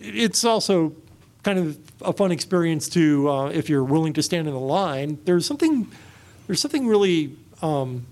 it's 0.00 0.44
also 0.44 0.92
kind 1.42 1.58
of 1.58 1.78
a 2.02 2.12
fun 2.12 2.32
experience 2.32 2.88
to, 2.90 3.28
uh, 3.28 3.48
if 3.48 3.68
you're 3.68 3.84
willing 3.84 4.12
to 4.14 4.22
stand 4.22 4.46
in 4.48 4.54
the 4.54 4.60
line. 4.60 5.18
There's 5.24 5.46
something, 5.46 5.90
there's 6.46 6.60
something 6.60 6.86
really 6.86 7.36
um, 7.62 8.06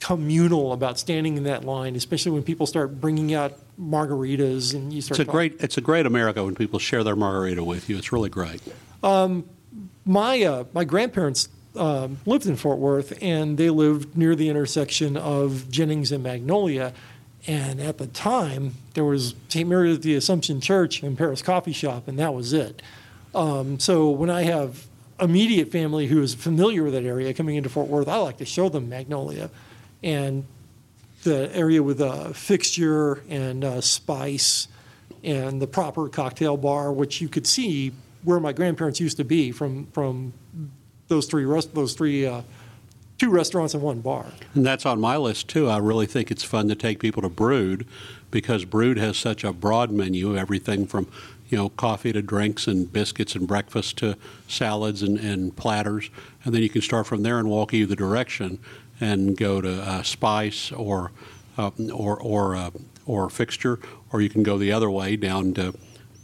communal 0.00 0.72
about 0.72 0.98
standing 0.98 1.36
in 1.36 1.44
that 1.44 1.64
line, 1.64 1.96
especially 1.96 2.32
when 2.32 2.42
people 2.42 2.66
start 2.66 3.00
bringing 3.00 3.34
out 3.34 3.54
margaritas 3.78 4.74
and 4.74 4.92
you 4.92 5.02
start. 5.02 5.20
It's 5.20 5.20
a 5.20 5.24
talking- 5.24 5.32
great, 5.32 5.60
it's 5.60 5.76
a 5.76 5.82
great 5.82 6.06
America 6.06 6.42
when 6.44 6.54
people 6.54 6.78
share 6.78 7.04
their 7.04 7.16
margarita 7.16 7.62
with 7.62 7.90
you. 7.90 7.98
It's 7.98 8.12
really 8.12 8.30
great. 8.30 8.62
my 9.02 10.42
uh, 10.42 10.64
my 10.72 10.84
grandparents 10.84 11.48
um, 11.76 12.18
lived 12.26 12.46
in 12.46 12.56
Fort 12.56 12.78
Worth, 12.78 13.16
and 13.22 13.58
they 13.58 13.70
lived 13.70 14.16
near 14.16 14.34
the 14.34 14.48
intersection 14.48 15.16
of 15.16 15.70
Jennings 15.70 16.12
and 16.12 16.22
Magnolia. 16.22 16.92
And 17.46 17.80
at 17.80 17.98
the 17.98 18.06
time, 18.08 18.74
there 18.94 19.04
was 19.04 19.34
St. 19.48 19.68
Mary 19.68 19.92
of 19.92 20.02
the 20.02 20.14
Assumption 20.14 20.60
Church 20.60 21.02
and 21.02 21.16
Paris 21.16 21.42
Coffee 21.42 21.72
Shop, 21.72 22.08
and 22.08 22.18
that 22.18 22.34
was 22.34 22.52
it. 22.52 22.82
Um, 23.34 23.78
so 23.78 24.10
when 24.10 24.30
I 24.30 24.42
have 24.42 24.86
immediate 25.20 25.70
family 25.70 26.06
who 26.06 26.22
is 26.22 26.34
familiar 26.34 26.82
with 26.82 26.92
that 26.94 27.04
area 27.04 27.32
coming 27.32 27.56
into 27.56 27.68
Fort 27.68 27.88
Worth, 27.88 28.08
I 28.08 28.16
like 28.16 28.38
to 28.38 28.44
show 28.44 28.68
them 28.68 28.88
Magnolia, 28.88 29.50
and 30.02 30.44
the 31.22 31.54
area 31.54 31.82
with 31.82 32.00
a 32.00 32.32
fixture 32.34 33.22
and 33.28 33.64
uh, 33.64 33.80
spice 33.80 34.68
and 35.22 35.60
the 35.60 35.66
proper 35.66 36.08
cocktail 36.08 36.56
bar, 36.56 36.92
which 36.92 37.20
you 37.20 37.28
could 37.28 37.46
see 37.46 37.92
where 38.22 38.40
my 38.40 38.52
grandparents 38.52 39.00
used 39.00 39.16
to 39.16 39.24
be 39.24 39.52
from 39.52 39.86
from 39.86 40.32
those 41.08 41.26
three 41.26 41.44
rest 41.44 41.74
those 41.74 41.94
three 41.94 42.26
uh, 42.26 42.42
two 43.18 43.30
restaurants 43.30 43.74
and 43.74 43.82
one 43.82 44.00
bar. 44.00 44.26
And 44.54 44.64
that's 44.64 44.86
on 44.86 45.00
my 45.00 45.16
list 45.16 45.48
too. 45.48 45.68
I 45.68 45.78
really 45.78 46.06
think 46.06 46.30
it's 46.30 46.44
fun 46.44 46.68
to 46.68 46.74
take 46.74 46.98
people 46.98 47.22
to 47.22 47.28
Brewed 47.28 47.86
because 48.30 48.64
Brewed 48.64 48.98
has 48.98 49.16
such 49.16 49.44
a 49.44 49.52
broad 49.52 49.90
menu, 49.90 50.36
everything 50.36 50.86
from 50.86 51.08
you 51.48 51.56
know 51.56 51.68
coffee 51.70 52.12
to 52.12 52.22
drinks 52.22 52.66
and 52.66 52.92
biscuits 52.92 53.34
and 53.34 53.46
breakfast 53.46 53.98
to 53.98 54.16
salads 54.48 55.02
and, 55.02 55.18
and 55.18 55.56
platters, 55.56 56.10
and 56.44 56.54
then 56.54 56.62
you 56.62 56.68
can 56.68 56.82
start 56.82 57.06
from 57.06 57.22
there 57.22 57.38
and 57.38 57.48
walk 57.48 57.72
either 57.72 57.94
direction 57.94 58.58
and 59.00 59.36
go 59.36 59.60
to 59.60 59.82
uh, 59.82 60.02
Spice 60.02 60.72
or 60.72 61.12
uh, 61.58 61.70
or 61.92 62.20
or 62.20 62.56
uh, 62.56 62.70
or 63.06 63.30
Fixture, 63.30 63.78
or 64.12 64.20
you 64.20 64.28
can 64.28 64.42
go 64.42 64.58
the 64.58 64.72
other 64.72 64.90
way 64.90 65.16
down 65.16 65.54
to 65.54 65.74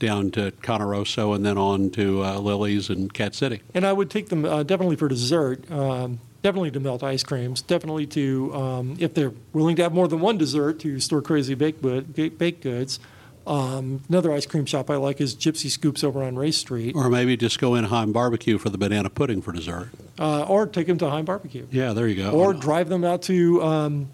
down 0.03 0.31
to 0.33 0.51
Cane 0.63 0.83
Rosso 0.83 1.33
and 1.33 1.47
then 1.47 1.57
on 1.57 1.89
to 1.93 2.23
uh, 2.23 2.39
Lili's 2.39 2.91
and 2.91 3.13
Cat 3.15 3.35
City. 3.35 3.63
And 3.73 3.87
I 3.87 3.93
would 3.95 4.11
take 4.11 4.29
them 4.29 4.45
uh, 4.45 4.63
definitely 4.65 4.97
for 4.97 5.09
dessert. 5.09 5.71
Um, 5.71 6.21
definitely 6.43 6.73
to 6.73 6.81
melt 6.81 7.03
ice 7.03 7.23
creams. 7.23 7.63
Definitely 7.63 8.07
to 8.09 8.55
um, 8.55 8.97
if 8.99 9.15
they're 9.15 9.33
willing 9.55 9.77
to 9.77 9.83
have 9.85 9.95
more 9.95 10.09
than 10.09 10.21
one 10.21 10.37
dessert 10.37 10.79
to 10.81 11.01
Stir 11.01 11.23
Crazy 11.23 11.55
baked 11.55 11.81
baked 11.81 12.61
goods. 12.62 12.99
Um, 13.45 14.03
another 14.09 14.33
ice 14.33 14.47
cream 14.47 14.67
shop 14.67 14.88
I 14.88 14.95
like 14.97 15.21
is 15.21 15.35
Gypsy 15.35 15.69
Scoops 15.69 16.05
over 16.05 16.23
on 16.23 16.37
Race 16.37 16.59
Street, 16.59 16.95
Or 16.95 17.09
maybe 17.11 17.37
just 17.37 17.59
go 17.59 17.75
in 17.75 17.83
Heim 17.85 18.12
Barbecue 18.12 18.57
for 18.57 18.69
the 18.71 18.79
banana 18.79 19.11
pudding 19.11 19.43
for 19.43 19.51
dessert. 19.51 19.88
uh, 20.21 20.43
or 20.45 20.65
take 20.67 20.87
them 20.87 20.97
to 20.99 21.11
Heim 21.11 21.25
Barbecue. 21.25 21.67
Yeah, 21.73 21.93
there 21.93 22.07
you 22.07 22.15
go. 22.23 22.31
or 22.31 22.55
drive 22.55 22.88
them 22.88 23.03
out 23.03 23.23
to 23.23 23.61
um, 23.65 24.11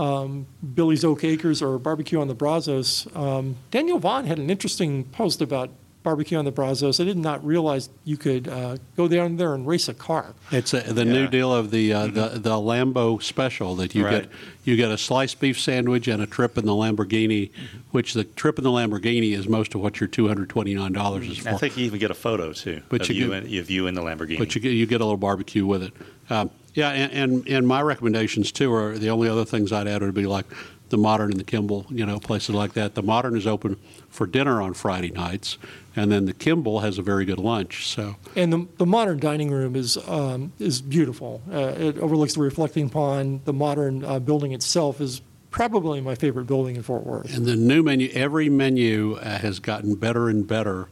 um, 0.00 0.46
Billy's 0.74 1.04
Oak 1.04 1.24
Acres 1.24 1.60
or 1.62 1.78
Barbecue 1.78 2.20
on 2.20 2.28
the 2.28 2.34
Brazos. 2.34 3.06
Um, 3.14 3.56
Daniel 3.70 3.98
Vaughn 3.98 4.24
had 4.26 4.38
an 4.38 4.48
interesting 4.50 5.04
post 5.04 5.40
about 5.42 5.70
barbecue 6.02 6.38
on 6.38 6.46
the 6.46 6.50
Brazos. 6.50 6.98
I 6.98 7.04
did 7.04 7.18
not 7.18 7.44
realize 7.44 7.90
you 8.04 8.16
could 8.16 8.48
uh, 8.48 8.78
go 8.96 9.06
down 9.06 9.36
there 9.36 9.52
and 9.54 9.66
race 9.66 9.86
a 9.86 9.92
car. 9.92 10.32
It's 10.50 10.72
a, 10.72 10.80
the 10.80 11.04
new 11.04 11.28
deal 11.28 11.54
of 11.54 11.70
the 11.70 11.92
uh, 11.92 12.06
the 12.06 12.28
the 12.36 12.50
Lambo 12.52 13.22
special 13.22 13.74
that 13.76 13.94
you 13.94 14.04
Right. 14.06 14.22
get 14.22 14.30
you 14.64 14.76
get 14.76 14.90
a 14.90 14.96
sliced 14.96 15.40
beef 15.40 15.60
sandwich 15.60 16.08
and 16.08 16.22
a 16.22 16.26
trip 16.26 16.56
in 16.56 16.64
the 16.64 16.72
Lamborghini, 16.72 17.50
which 17.90 18.14
the 18.14 18.24
trip 18.24 18.56
in 18.56 18.64
the 18.64 18.70
Lamborghini 18.70 19.32
is 19.36 19.46
most 19.48 19.74
of 19.74 19.82
what 19.82 20.00
your 20.00 20.08
two 20.08 20.26
hundred 20.28 20.48
twenty 20.48 20.74
nine 20.74 20.92
dollars 20.92 21.28
is 21.28 21.38
for. 21.38 21.50
I 21.50 21.56
think 21.58 21.76
you 21.76 21.84
even 21.84 21.98
get 22.00 22.10
a 22.10 22.14
photo 22.14 22.54
too 22.54 22.80
But 22.88 23.02
of 23.02 23.10
you 23.10 23.14
you, 23.26 23.30
get- 23.30 23.44
in, 23.44 23.58
of 23.58 23.70
you 23.70 23.86
in 23.86 23.94
the 23.94 24.00
Lamborghini. 24.02 24.38
but 24.38 24.54
you 24.54 24.60
get 24.62 24.70
you 24.72 24.86
get 24.86 25.02
a 25.02 25.04
little 25.04 25.18
barbecue 25.18 25.66
with 25.66 25.82
it. 25.82 25.92
Um, 26.30 26.50
yeah, 26.74 26.90
and, 26.90 27.12
and 27.12 27.48
and 27.48 27.66
my 27.66 27.82
recommendations 27.82 28.52
too 28.52 28.72
are 28.72 28.96
the 28.96 29.10
only 29.10 29.28
other 29.28 29.44
things 29.44 29.72
I'd 29.72 29.88
add 29.88 30.02
would 30.02 30.14
be 30.14 30.26
like 30.26 30.46
the 30.90 30.98
Modern 30.98 31.30
and 31.30 31.40
the 31.40 31.44
Kimball, 31.44 31.86
you 31.88 32.04
know, 32.04 32.18
places 32.18 32.54
like 32.54 32.72
that. 32.74 32.94
The 32.94 33.02
Modern 33.02 33.36
is 33.36 33.46
open 33.46 33.76
for 34.08 34.26
dinner 34.26 34.60
on 34.60 34.74
Friday 34.74 35.10
nights, 35.10 35.56
and 35.96 36.10
then 36.10 36.26
the 36.26 36.32
Kimball 36.32 36.80
has 36.80 36.98
a 36.98 37.02
very 37.02 37.24
good 37.24 37.38
lunch. 37.38 37.86
So 37.86 38.16
And 38.36 38.52
the, 38.52 38.66
the 38.78 38.86
modern 38.86 39.18
dining 39.18 39.50
room 39.50 39.76
is 39.76 39.96
um, 40.08 40.52
is 40.58 40.82
beautiful. 40.82 41.42
Uh, 41.50 41.74
it 41.78 41.98
overlooks 41.98 42.34
the 42.34 42.40
reflecting 42.40 42.90
pond. 42.90 43.42
The 43.44 43.52
modern 43.52 44.04
uh, 44.04 44.18
building 44.18 44.52
itself 44.52 45.00
is 45.00 45.22
probably 45.50 46.00
my 46.00 46.14
favorite 46.14 46.46
building 46.46 46.76
in 46.76 46.82
Fort 46.82 47.04
Worth. 47.04 47.34
And 47.34 47.46
the 47.46 47.56
new 47.56 47.82
menu, 47.82 48.08
every 48.12 48.48
menu 48.48 49.14
uh, 49.14 49.38
has 49.38 49.58
gotten 49.58 49.94
better 49.96 50.28
and 50.28 50.46
better 50.46 50.88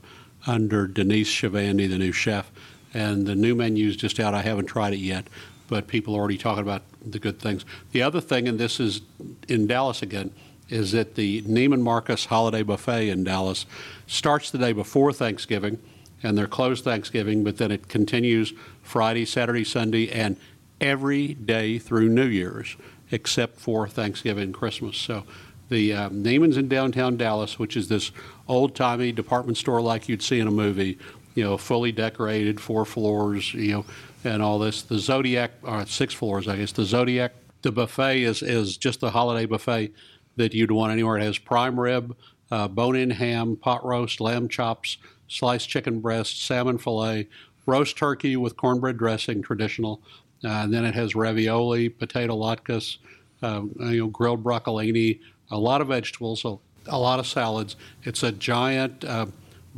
under 0.46 0.86
Denise 0.86 1.28
Shavandy, 1.28 1.88
the 1.88 1.98
new 1.98 2.12
chef. 2.12 2.50
And 2.94 3.26
the 3.26 3.34
new 3.34 3.54
menu's 3.54 3.96
just 3.96 4.18
out. 4.18 4.34
I 4.34 4.42
haven't 4.42 4.66
tried 4.66 4.94
it 4.94 4.98
yet, 4.98 5.28
but 5.68 5.86
people 5.86 6.14
are 6.14 6.18
already 6.18 6.38
talking 6.38 6.62
about 6.62 6.82
the 7.04 7.18
good 7.18 7.38
things. 7.38 7.64
The 7.92 8.02
other 8.02 8.20
thing, 8.20 8.48
and 8.48 8.58
this 8.58 8.80
is 8.80 9.02
in 9.46 9.66
Dallas 9.66 10.02
again, 10.02 10.32
is 10.68 10.92
that 10.92 11.14
the 11.14 11.42
Neiman 11.42 11.80
Marcus 11.80 12.26
Holiday 12.26 12.62
Buffet 12.62 13.08
in 13.08 13.24
Dallas 13.24 13.64
starts 14.06 14.50
the 14.50 14.58
day 14.58 14.72
before 14.72 15.12
Thanksgiving, 15.12 15.78
and 16.22 16.36
they're 16.36 16.46
closed 16.46 16.84
Thanksgiving, 16.84 17.44
but 17.44 17.58
then 17.58 17.70
it 17.70 17.88
continues 17.88 18.52
Friday, 18.82 19.24
Saturday, 19.24 19.64
Sunday, 19.64 20.10
and 20.10 20.36
every 20.80 21.34
day 21.34 21.78
through 21.78 22.08
New 22.08 22.26
Year's, 22.26 22.76
except 23.10 23.58
for 23.58 23.88
Thanksgiving 23.88 24.44
and 24.44 24.54
Christmas. 24.54 24.96
So 24.96 25.24
the 25.68 25.92
um, 25.92 26.22
Neiman's 26.22 26.56
in 26.56 26.68
downtown 26.68 27.16
Dallas, 27.16 27.58
which 27.58 27.76
is 27.76 27.88
this 27.88 28.10
old 28.46 28.74
timey 28.74 29.12
department 29.12 29.58
store 29.58 29.80
like 29.80 30.08
you'd 30.08 30.22
see 30.22 30.40
in 30.40 30.46
a 30.46 30.52
movie, 30.52 30.98
you 31.38 31.44
know, 31.44 31.56
fully 31.56 31.92
decorated, 31.92 32.60
four 32.60 32.84
floors, 32.84 33.54
you 33.54 33.70
know, 33.70 33.84
and 34.24 34.42
all 34.42 34.58
this. 34.58 34.82
The 34.82 34.98
Zodiac, 34.98 35.52
or 35.62 35.86
six 35.86 36.12
floors, 36.12 36.48
I 36.48 36.56
guess. 36.56 36.72
The 36.72 36.84
Zodiac, 36.84 37.32
the 37.62 37.70
buffet 37.70 38.24
is, 38.24 38.42
is 38.42 38.76
just 38.76 38.98
the 38.98 39.12
holiday 39.12 39.46
buffet 39.46 39.92
that 40.34 40.52
you'd 40.52 40.72
want 40.72 40.90
anywhere. 40.90 41.16
It 41.16 41.22
has 41.22 41.38
prime 41.38 41.78
rib, 41.78 42.16
uh, 42.50 42.66
bone 42.66 42.96
in 42.96 43.10
ham, 43.10 43.54
pot 43.54 43.84
roast, 43.84 44.20
lamb 44.20 44.48
chops, 44.48 44.96
sliced 45.28 45.68
chicken 45.68 46.00
breast, 46.00 46.44
salmon 46.44 46.76
filet, 46.76 47.28
roast 47.66 47.96
turkey 47.96 48.36
with 48.36 48.56
cornbread 48.56 48.98
dressing, 48.98 49.40
traditional. 49.40 50.02
Uh, 50.42 50.48
and 50.48 50.74
then 50.74 50.84
it 50.84 50.96
has 50.96 51.14
ravioli, 51.14 51.88
potato 51.88 52.36
latkes, 52.36 52.96
um, 53.42 53.72
you 53.78 53.98
know, 53.98 54.06
grilled 54.08 54.42
broccolini, 54.42 55.20
a 55.52 55.58
lot 55.58 55.80
of 55.80 55.86
vegetables, 55.86 56.44
a, 56.44 56.56
a 56.88 56.98
lot 56.98 57.20
of 57.20 57.28
salads. 57.28 57.76
It's 58.02 58.24
a 58.24 58.32
giant 58.32 59.04
uh, 59.04 59.26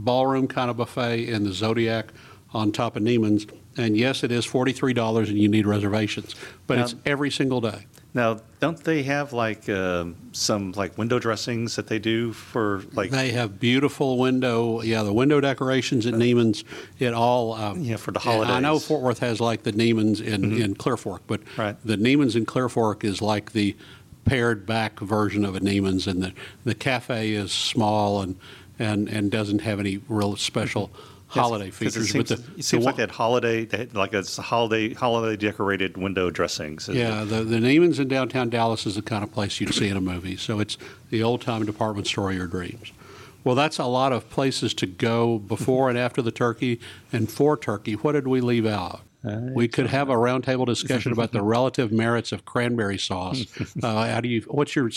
ballroom 0.04 0.48
kind 0.48 0.70
of 0.70 0.76
buffet 0.76 1.28
in 1.28 1.44
the 1.44 1.52
Zodiac 1.52 2.06
on 2.52 2.72
top 2.72 2.96
of 2.96 3.02
Neiman's. 3.02 3.46
And 3.76 3.96
yes, 3.96 4.24
it 4.24 4.32
is 4.32 4.46
$43 4.46 5.28
and 5.28 5.38
you 5.38 5.48
need 5.48 5.66
reservations, 5.66 6.34
but 6.66 6.76
Now- 6.78 6.84
it's 6.84 6.94
every 7.06 7.30
single 7.30 7.60
day. 7.60 7.86
now, 8.12 8.40
don't 8.58 8.82
they 8.82 9.04
have 9.04 9.32
like 9.32 9.68
um, 9.68 10.16
some 10.32 10.72
like 10.72 10.98
window 10.98 11.20
dressings 11.20 11.76
that 11.76 11.86
they 11.86 12.00
do 12.00 12.32
for 12.32 12.82
like 12.92 13.10
They 13.10 13.30
have 13.30 13.60
beautiful 13.60 14.18
window, 14.18 14.82
yeah, 14.82 15.04
the 15.04 15.12
window 15.12 15.40
decorations 15.40 16.04
at 16.06 16.14
Neiman's. 16.14 16.64
It 16.98 17.14
all, 17.14 17.52
um, 17.54 17.80
Yeah, 17.82 17.96
for 17.96 18.10
the 18.10 18.18
holidays. 18.18 18.52
I 18.56 18.58
know. 18.60 18.76
Mm-hmm. 18.76 18.86
Fort 18.88 19.02
Worth 19.02 19.18
has 19.20 19.40
like 19.40 19.62
the 19.62 19.72
Neiman's 19.72 20.20
in, 20.20 20.60
in 20.60 20.74
Clear 20.74 20.96
Fork, 20.96 21.22
but 21.28 21.40
Right. 21.56 21.76
the 21.84 21.96
Neiman's 21.96 22.34
in 22.34 22.44
Clear 22.46 22.68
Fork 22.68 23.04
is 23.04 23.22
like 23.22 23.52
the 23.52 23.76
pared 24.24 24.66
back 24.66 24.98
version 25.00 25.44
of 25.44 25.54
a 25.54 25.60
Neiman's, 25.60 26.06
and 26.08 26.22
the, 26.22 26.32
the 26.64 26.74
cafe 26.74 27.30
is 27.32 27.52
small 27.52 28.20
and, 28.20 28.36
and, 28.80 29.08
and 29.08 29.30
doesn't 29.30 29.60
have 29.60 29.78
any 29.78 30.00
real 30.08 30.34
special 30.36 30.90
holiday 31.28 31.66
'Cause 31.66 31.76
features. 31.76 31.96
It 31.96 32.06
seems, 32.06 32.28
but 32.30 32.38
the, 32.38 32.58
it 32.58 32.64
the 32.64 32.78
like 32.80 32.96
that 32.96 33.10
holiday, 33.12 33.88
like 33.92 34.12
it's 34.14 34.36
a 34.38 34.42
holiday, 34.42 34.94
holiday 34.94 35.36
decorated 35.36 35.96
window 35.96 36.30
dressings. 36.30 36.88
Yeah, 36.88 37.22
the, 37.22 37.44
the 37.44 37.56
Neiman's 37.58 38.00
in 38.00 38.08
downtown 38.08 38.50
Dallas 38.50 38.86
is 38.86 38.96
the 38.96 39.02
kind 39.02 39.22
of 39.22 39.30
place 39.32 39.60
you'd 39.60 39.74
see 39.74 39.88
in 39.88 39.96
a 39.96 40.00
movie. 40.00 40.36
So 40.36 40.58
it's 40.58 40.76
the 41.10 41.22
old 41.22 41.42
time 41.42 41.64
department 41.64 42.08
store 42.08 42.30
of 42.30 42.36
your 42.36 42.48
dreams. 42.48 42.90
Well, 43.44 43.54
that's 43.54 43.78
a 43.78 43.86
lot 43.86 44.12
of 44.12 44.28
places 44.28 44.74
to 44.74 44.86
go 44.86 45.38
before 45.38 45.88
and 45.88 45.96
after 45.96 46.20
the 46.20 46.32
turkey 46.32 46.80
and 47.12 47.30
for 47.30 47.56
turkey. 47.56 47.94
What 47.94 48.12
did 48.12 48.26
we 48.26 48.40
leave 48.40 48.66
out? 48.66 49.02
we 49.22 49.68
could 49.68 49.86
have 49.86 50.08
a 50.08 50.14
roundtable 50.14 50.64
discussion 50.64 51.12
about 51.12 51.30
the 51.30 51.42
relative 51.56 51.92
merits 51.92 52.32
of 52.32 52.46
cranberry 52.46 52.98
sauce. 52.98 53.44
Uh, 53.82 54.06
how 54.06 54.20
do 54.20 54.28
you? 54.28 54.40
What's 54.48 54.74
your 54.74 54.90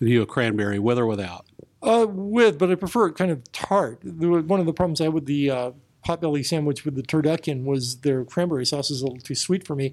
view 0.00 0.22
of 0.22 0.28
cranberry, 0.28 0.78
with 0.78 0.98
or 0.98 1.06
without? 1.06 1.46
Uh, 1.82 2.06
with, 2.08 2.58
but 2.58 2.70
I 2.70 2.74
prefer 2.74 3.06
it 3.06 3.14
kind 3.14 3.30
of 3.30 3.50
tart. 3.52 4.04
One 4.04 4.60
of 4.60 4.66
the 4.66 4.72
problems 4.72 5.00
I 5.00 5.04
had 5.04 5.14
with 5.14 5.26
the 5.26 5.50
uh, 5.50 5.70
potbelly 6.06 6.44
sandwich 6.44 6.84
with 6.84 6.94
the 6.94 7.02
turducken 7.02 7.64
was 7.64 7.98
their 7.98 8.24
cranberry 8.24 8.66
sauce 8.66 8.90
is 8.90 9.00
a 9.00 9.06
little 9.06 9.20
too 9.20 9.34
sweet 9.34 9.66
for 9.66 9.74
me. 9.74 9.92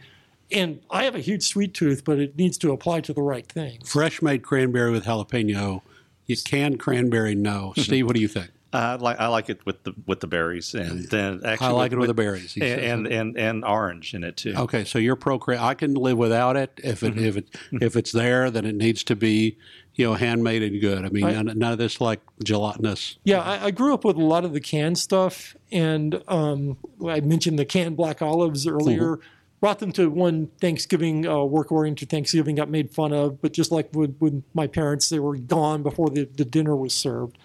And 0.52 0.82
I 0.90 1.04
have 1.04 1.16
a 1.16 1.20
huge 1.20 1.44
sweet 1.44 1.74
tooth, 1.74 2.04
but 2.06 2.20
it 2.20 2.38
needs 2.38 2.58
to 2.60 2.72
apply 2.72 3.02
to 3.02 3.14
the 3.14 3.22
right 3.22 3.46
things. 3.46 3.90
Fresh 3.90 4.22
made 4.22 4.44
cranberry 4.44 4.92
with 4.92 5.06
jalapeno. 5.06 5.82
You 6.26 6.36
canned 6.38 6.80
cranberry, 6.80 7.36
no. 7.36 7.74
Steve, 7.78 8.06
what 8.06 8.16
do 8.16 8.22
you 8.22 8.28
think? 8.28 8.52
I 8.74 8.96
like 8.96 9.20
I 9.20 9.28
like 9.28 9.50
it 9.50 9.66
with 9.66 9.84
the 9.84 9.94
with 10.06 10.20
the 10.20 10.28
berries, 10.28 10.74
and 10.74 11.06
then 11.10 11.42
actually 11.46 11.68
I 11.68 11.72
like 11.72 11.92
it 11.94 11.98
with 12.00 12.08
the 12.10 12.14
berries. 12.14 12.58
and, 12.58 12.82
and 12.82 13.08
and 13.08 13.38
and 13.38 13.66
orange 13.66 14.14
in 14.14 14.24
it 14.24 14.36
too. 14.38 14.54
Okay, 14.56 14.84
so 14.84 15.00
you're 15.00 15.16
pro 15.16 15.40
cran. 15.40 15.60
I 15.60 15.74
can 15.74 15.94
live 15.94 16.18
without 16.18 16.58
it 16.58 16.80
if 16.84 17.02
it 17.04 17.18
if 17.18 17.38
it 17.38 17.48
if 17.72 17.96
it's 17.96 18.12
there. 18.12 18.52
Then 18.52 18.66
it 18.66 18.76
needs 18.76 19.04
to 19.06 19.16
be, 19.16 19.58
you 19.96 20.06
know, 20.06 20.14
handmade 20.16 20.64
and 20.64 20.82
good. 20.82 21.06
I 21.06 21.10
mean, 21.10 21.24
I- 21.24 21.32
none, 21.42 21.58
none 21.58 21.72
of 21.72 21.78
this 21.78 22.02
like 22.02 22.20
gelatinous. 22.44 23.18
Yeah, 23.24 23.42
I, 23.42 23.66
I 23.68 23.72
grew 23.72 23.94
up 23.94 24.04
with 24.04 24.18
a 24.18 24.24
lot 24.24 24.44
of 24.44 24.54
the 24.54 24.62
canned 24.62 24.98
stuff, 24.98 25.56
and 25.72 26.22
um, 26.28 26.78
I 27.08 27.22
mentioned 27.22 27.58
the 27.58 27.66
canned 27.66 27.96
black 27.96 28.22
olives 28.22 28.68
earlier. 28.68 29.20
Brought 29.60 29.80
them 29.80 29.92
to 29.94 30.12
one 30.12 30.52
Thanksgiving 30.62 31.26
uh, 31.26 31.44
work-oriented 31.44 32.12
Thanksgiving, 32.12 32.58
got 32.58 32.70
made 32.70 32.92
fun 32.92 33.12
of, 33.12 33.42
but 33.42 33.54
just 33.54 33.72
like 33.72 33.90
with, 33.92 34.16
with 34.20 34.44
my 34.54 34.68
parents, 34.68 35.10
they 35.10 35.18
were 35.18 35.36
gone 35.36 35.82
before 35.82 36.12
the, 36.12 36.26
the 36.26 36.46
dinner 36.46 36.76
was 36.76 36.94
served. 36.94 37.40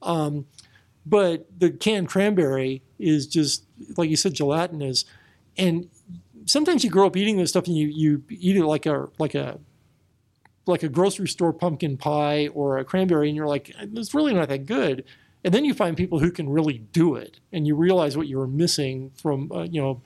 Um, 0.00 0.46
but 1.08 1.46
the 1.58 1.70
canned 1.70 2.08
cranberry 2.08 2.82
is 2.98 3.26
just 3.26 3.64
like 3.96 4.10
you 4.10 4.16
said, 4.16 4.34
gelatinous, 4.34 5.04
and 5.56 5.88
sometimes 6.46 6.84
you 6.84 6.90
grow 6.90 7.06
up 7.06 7.16
eating 7.16 7.36
this 7.36 7.50
stuff 7.50 7.66
and 7.66 7.76
you, 7.76 7.88
you 7.88 8.22
eat 8.30 8.56
it 8.56 8.64
like 8.64 8.86
a 8.86 9.08
like 9.18 9.34
a 9.34 9.58
like 10.66 10.82
a 10.82 10.88
grocery 10.88 11.28
store 11.28 11.52
pumpkin 11.52 11.96
pie 11.96 12.48
or 12.48 12.78
a 12.78 12.84
cranberry, 12.84 13.28
and 13.28 13.36
you're 13.36 13.46
like, 13.46 13.74
it's 13.78 14.14
really 14.14 14.34
not 14.34 14.48
that 14.48 14.66
good. 14.66 15.04
And 15.44 15.54
then 15.54 15.64
you 15.64 15.72
find 15.72 15.96
people 15.96 16.18
who 16.18 16.30
can 16.30 16.48
really 16.48 16.78
do 16.92 17.14
it, 17.14 17.40
and 17.52 17.66
you 17.66 17.74
realize 17.74 18.16
what 18.16 18.26
you 18.26 18.38
were 18.38 18.48
missing 18.48 19.12
from 19.14 19.50
uh, 19.52 19.62
you 19.62 19.80
know 19.80 20.02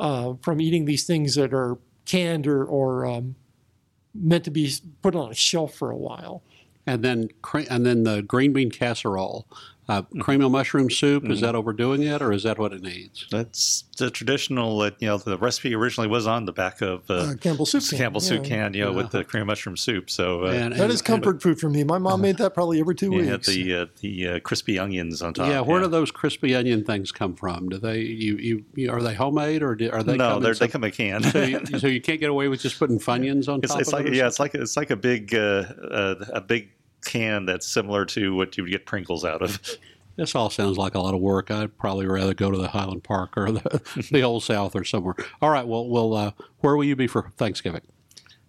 uh, 0.00 0.34
from 0.42 0.60
eating 0.60 0.86
these 0.86 1.04
things 1.04 1.34
that 1.34 1.52
are 1.52 1.78
canned 2.06 2.46
or, 2.46 2.64
or 2.64 3.06
um, 3.06 3.36
meant 4.14 4.44
to 4.44 4.50
be 4.50 4.72
put 5.02 5.14
on 5.14 5.30
a 5.30 5.34
shelf 5.34 5.74
for 5.74 5.90
a 5.90 5.96
while. 5.96 6.42
And 6.86 7.04
then 7.04 7.28
and 7.68 7.86
then 7.86 8.04
the 8.04 8.22
green 8.22 8.52
bean 8.52 8.70
casserole, 8.70 9.46
uh, 9.90 10.02
cream 10.20 10.40
of 10.42 10.50
mushroom 10.52 10.88
soup. 10.90 11.28
Is 11.28 11.40
that 11.40 11.54
overdoing 11.54 12.02
it, 12.02 12.22
or 12.22 12.32
is 12.32 12.44
that 12.44 12.58
what 12.58 12.72
it 12.72 12.82
needs? 12.82 13.26
That's 13.30 13.84
the 13.98 14.10
traditional. 14.10 14.80
uh, 14.80 14.90
You 15.00 15.08
know, 15.08 15.18
the 15.18 15.36
recipe 15.36 15.74
originally 15.74 16.08
was 16.08 16.26
on 16.26 16.44
the 16.44 16.52
back 16.52 16.80
of 16.80 17.10
uh, 17.10 17.14
Uh, 17.14 17.34
Campbell 17.34 17.66
soup 17.66 17.82
can. 17.88 17.98
Campbell 17.98 18.20
soup 18.20 18.44
can. 18.44 18.74
You 18.74 18.84
know, 18.84 18.92
with 18.92 19.10
the 19.10 19.24
cream 19.24 19.42
of 19.42 19.46
mushroom 19.48 19.76
soup. 19.76 20.08
So 20.10 20.44
uh, 20.46 20.50
And, 20.50 20.72
That 20.74 20.80
and- 20.84 20.92
is 20.92 21.02
comfort 21.02 21.42
food 21.42 21.58
for 21.58 21.68
me. 21.68 21.84
My 21.84 21.98
mom 21.98 22.20
made 22.22 22.38
that 22.38 22.54
probably 22.54 22.80
every 22.80 22.94
two 22.94 23.10
yeah, 23.12 23.32
weeks. 23.32 23.46
the 23.48 23.74
uh, 23.74 23.86
the 24.00 24.28
uh, 24.28 24.40
crispy 24.40 24.78
onions 24.78 25.22
on 25.22 25.34
top. 25.34 25.48
yeah, 25.48 25.60
where 25.60 25.80
do 25.80 25.88
those 25.88 26.10
crispy 26.10 26.54
onion 26.54 26.84
things 26.84 27.10
come 27.12 27.34
from? 27.34 27.68
Do 27.68 27.78
they 27.78 27.98
you 28.00 28.36
you, 28.36 28.64
you 28.74 28.90
are 28.92 29.02
they 29.02 29.14
homemade 29.14 29.62
or 29.62 29.74
do, 29.74 29.90
are 29.90 30.02
they? 30.02 30.16
no, 30.16 30.34
come 30.34 30.42
they're, 30.42 30.54
they 30.54 30.58
some- 30.58 30.68
come 30.68 30.84
in 30.84 30.90
can. 30.92 31.22
so, 31.24 31.42
you, 31.42 31.78
so 31.78 31.86
you 31.88 32.00
can't 32.00 32.20
get 32.20 32.30
away 32.30 32.48
with 32.48 32.60
just 32.60 32.78
putting 32.78 32.98
funyuns 33.08 33.48
on 33.52 33.60
It's, 33.62 33.72
top 33.72 33.80
it's 33.80 33.88
of 33.88 33.94
like 33.94 34.06
it? 34.06 34.12
or 34.12 34.14
yeah, 34.14 34.26
it's 34.28 34.38
like 34.40 34.54
it's 34.54 34.76
like 34.76 34.90
a 34.90 34.96
big 34.96 35.34
uh, 35.34 35.64
uh, 35.90 36.14
a 36.34 36.40
big 36.40 36.70
can 37.04 37.46
that's 37.46 37.66
similar 37.66 38.04
to 38.06 38.34
what 38.34 38.56
you 38.56 38.64
would 38.64 38.72
get 38.72 38.86
Pringles 38.86 39.24
out 39.24 39.42
of. 39.42 39.60
This 40.16 40.34
all 40.34 40.50
sounds 40.50 40.76
like 40.76 40.94
a 40.94 40.98
lot 40.98 41.14
of 41.14 41.20
work. 41.20 41.50
I'd 41.50 41.78
probably 41.78 42.06
rather 42.06 42.34
go 42.34 42.50
to 42.50 42.58
the 42.58 42.68
Highland 42.68 43.04
Park 43.04 43.38
or 43.38 43.52
the, 43.52 44.08
the 44.12 44.20
Old 44.20 44.42
South 44.42 44.76
or 44.76 44.84
somewhere. 44.84 45.14
All 45.40 45.48
right. 45.48 45.66
Well, 45.66 45.88
well, 45.88 46.12
uh, 46.12 46.32
where 46.58 46.76
will 46.76 46.84
you 46.84 46.94
be 46.94 47.06
for 47.06 47.30
Thanksgiving? 47.38 47.80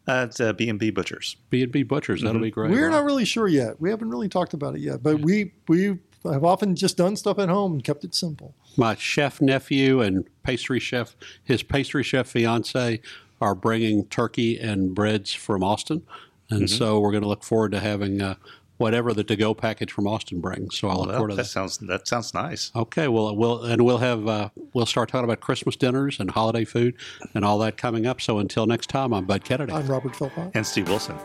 Uh, 0.05 0.25
it's 0.27 0.41
uh, 0.41 0.51
B 0.51 0.67
and 0.67 0.77
B 0.77 0.89
Butchers. 0.89 1.37
B 1.49 1.63
and 1.63 1.71
B 1.71 1.83
Butchers. 1.83 2.23
That'll 2.23 2.41
be 2.41 2.51
great. 2.51 2.71
We're 2.71 2.87
All 2.87 2.91
not 2.91 3.05
really 3.05 3.23
sure 3.23 3.47
yet. 3.47 3.79
We 3.79 3.89
haven't 3.89 4.09
really 4.09 4.27
talked 4.27 4.53
about 4.53 4.75
it 4.75 4.81
yet, 4.81 5.01
but 5.01 5.21
we 5.21 5.53
we 5.69 5.99
have 6.25 6.43
often 6.43 6.75
just 6.75 6.97
done 6.97 7.15
stuff 7.15 7.39
at 7.39 7.47
home 7.47 7.73
and 7.73 7.83
kept 7.83 8.03
it 8.03 8.13
simple. 8.15 8.53
My 8.75 8.95
chef 8.95 9.39
nephew 9.39 10.01
and 10.01 10.25
pastry 10.43 10.79
chef, 10.79 11.15
his 11.43 11.63
pastry 11.63 12.03
chef 12.03 12.27
fiance, 12.27 12.99
are 13.39 13.55
bringing 13.55 14.05
turkey 14.07 14.59
and 14.59 14.93
breads 14.93 15.33
from 15.33 15.63
Austin, 15.63 16.03
and 16.51 16.69
so 16.69 16.99
we're 16.99 17.11
going 17.11 17.23
to 17.23 17.29
look 17.29 17.43
forward 17.43 17.71
to 17.71 17.79
having 17.79 18.21
uh, 18.21 18.35
whatever 18.77 19.13
the 19.13 19.23
to-go 19.23 19.53
package 19.53 19.91
from 19.91 20.07
Austin 20.07 20.41
brings. 20.41 20.77
So 20.77 20.87
I'll 20.87 20.97
look 20.99 21.07
Well, 21.09 21.17
forward 21.17 21.29
to 21.31 21.35
that 21.35 21.43
that. 21.43 21.47
sounds 21.49 21.77
that 21.79 22.07
sounds 22.07 22.33
nice. 22.33 22.71
Okay, 22.75 23.07
well, 23.07 23.35
we'll 23.35 23.63
and 23.63 23.83
we'll 23.85 23.99
have 23.99 24.27
uh, 24.27 24.49
we'll 24.73 24.85
start 24.85 25.09
talking 25.09 25.23
about 25.25 25.39
Christmas 25.39 25.75
dinners 25.75 26.19
and 26.19 26.31
holiday 26.31 26.65
food 26.65 26.95
and 27.33 27.43
all 27.45 27.57
that 27.59 27.77
coming 27.77 28.05
up. 28.05 28.21
So 28.21 28.39
until 28.39 28.65
next 28.65 28.89
time, 28.89 29.13
I'm 29.13 29.25
Bud 29.25 29.43
Kennedy. 29.43 29.73
I'm 29.73 29.87
Robert 29.87 30.15
Philpott. 30.15 30.51
And 30.53 30.65
Steve 30.65 30.89
Wilson. 30.89 31.17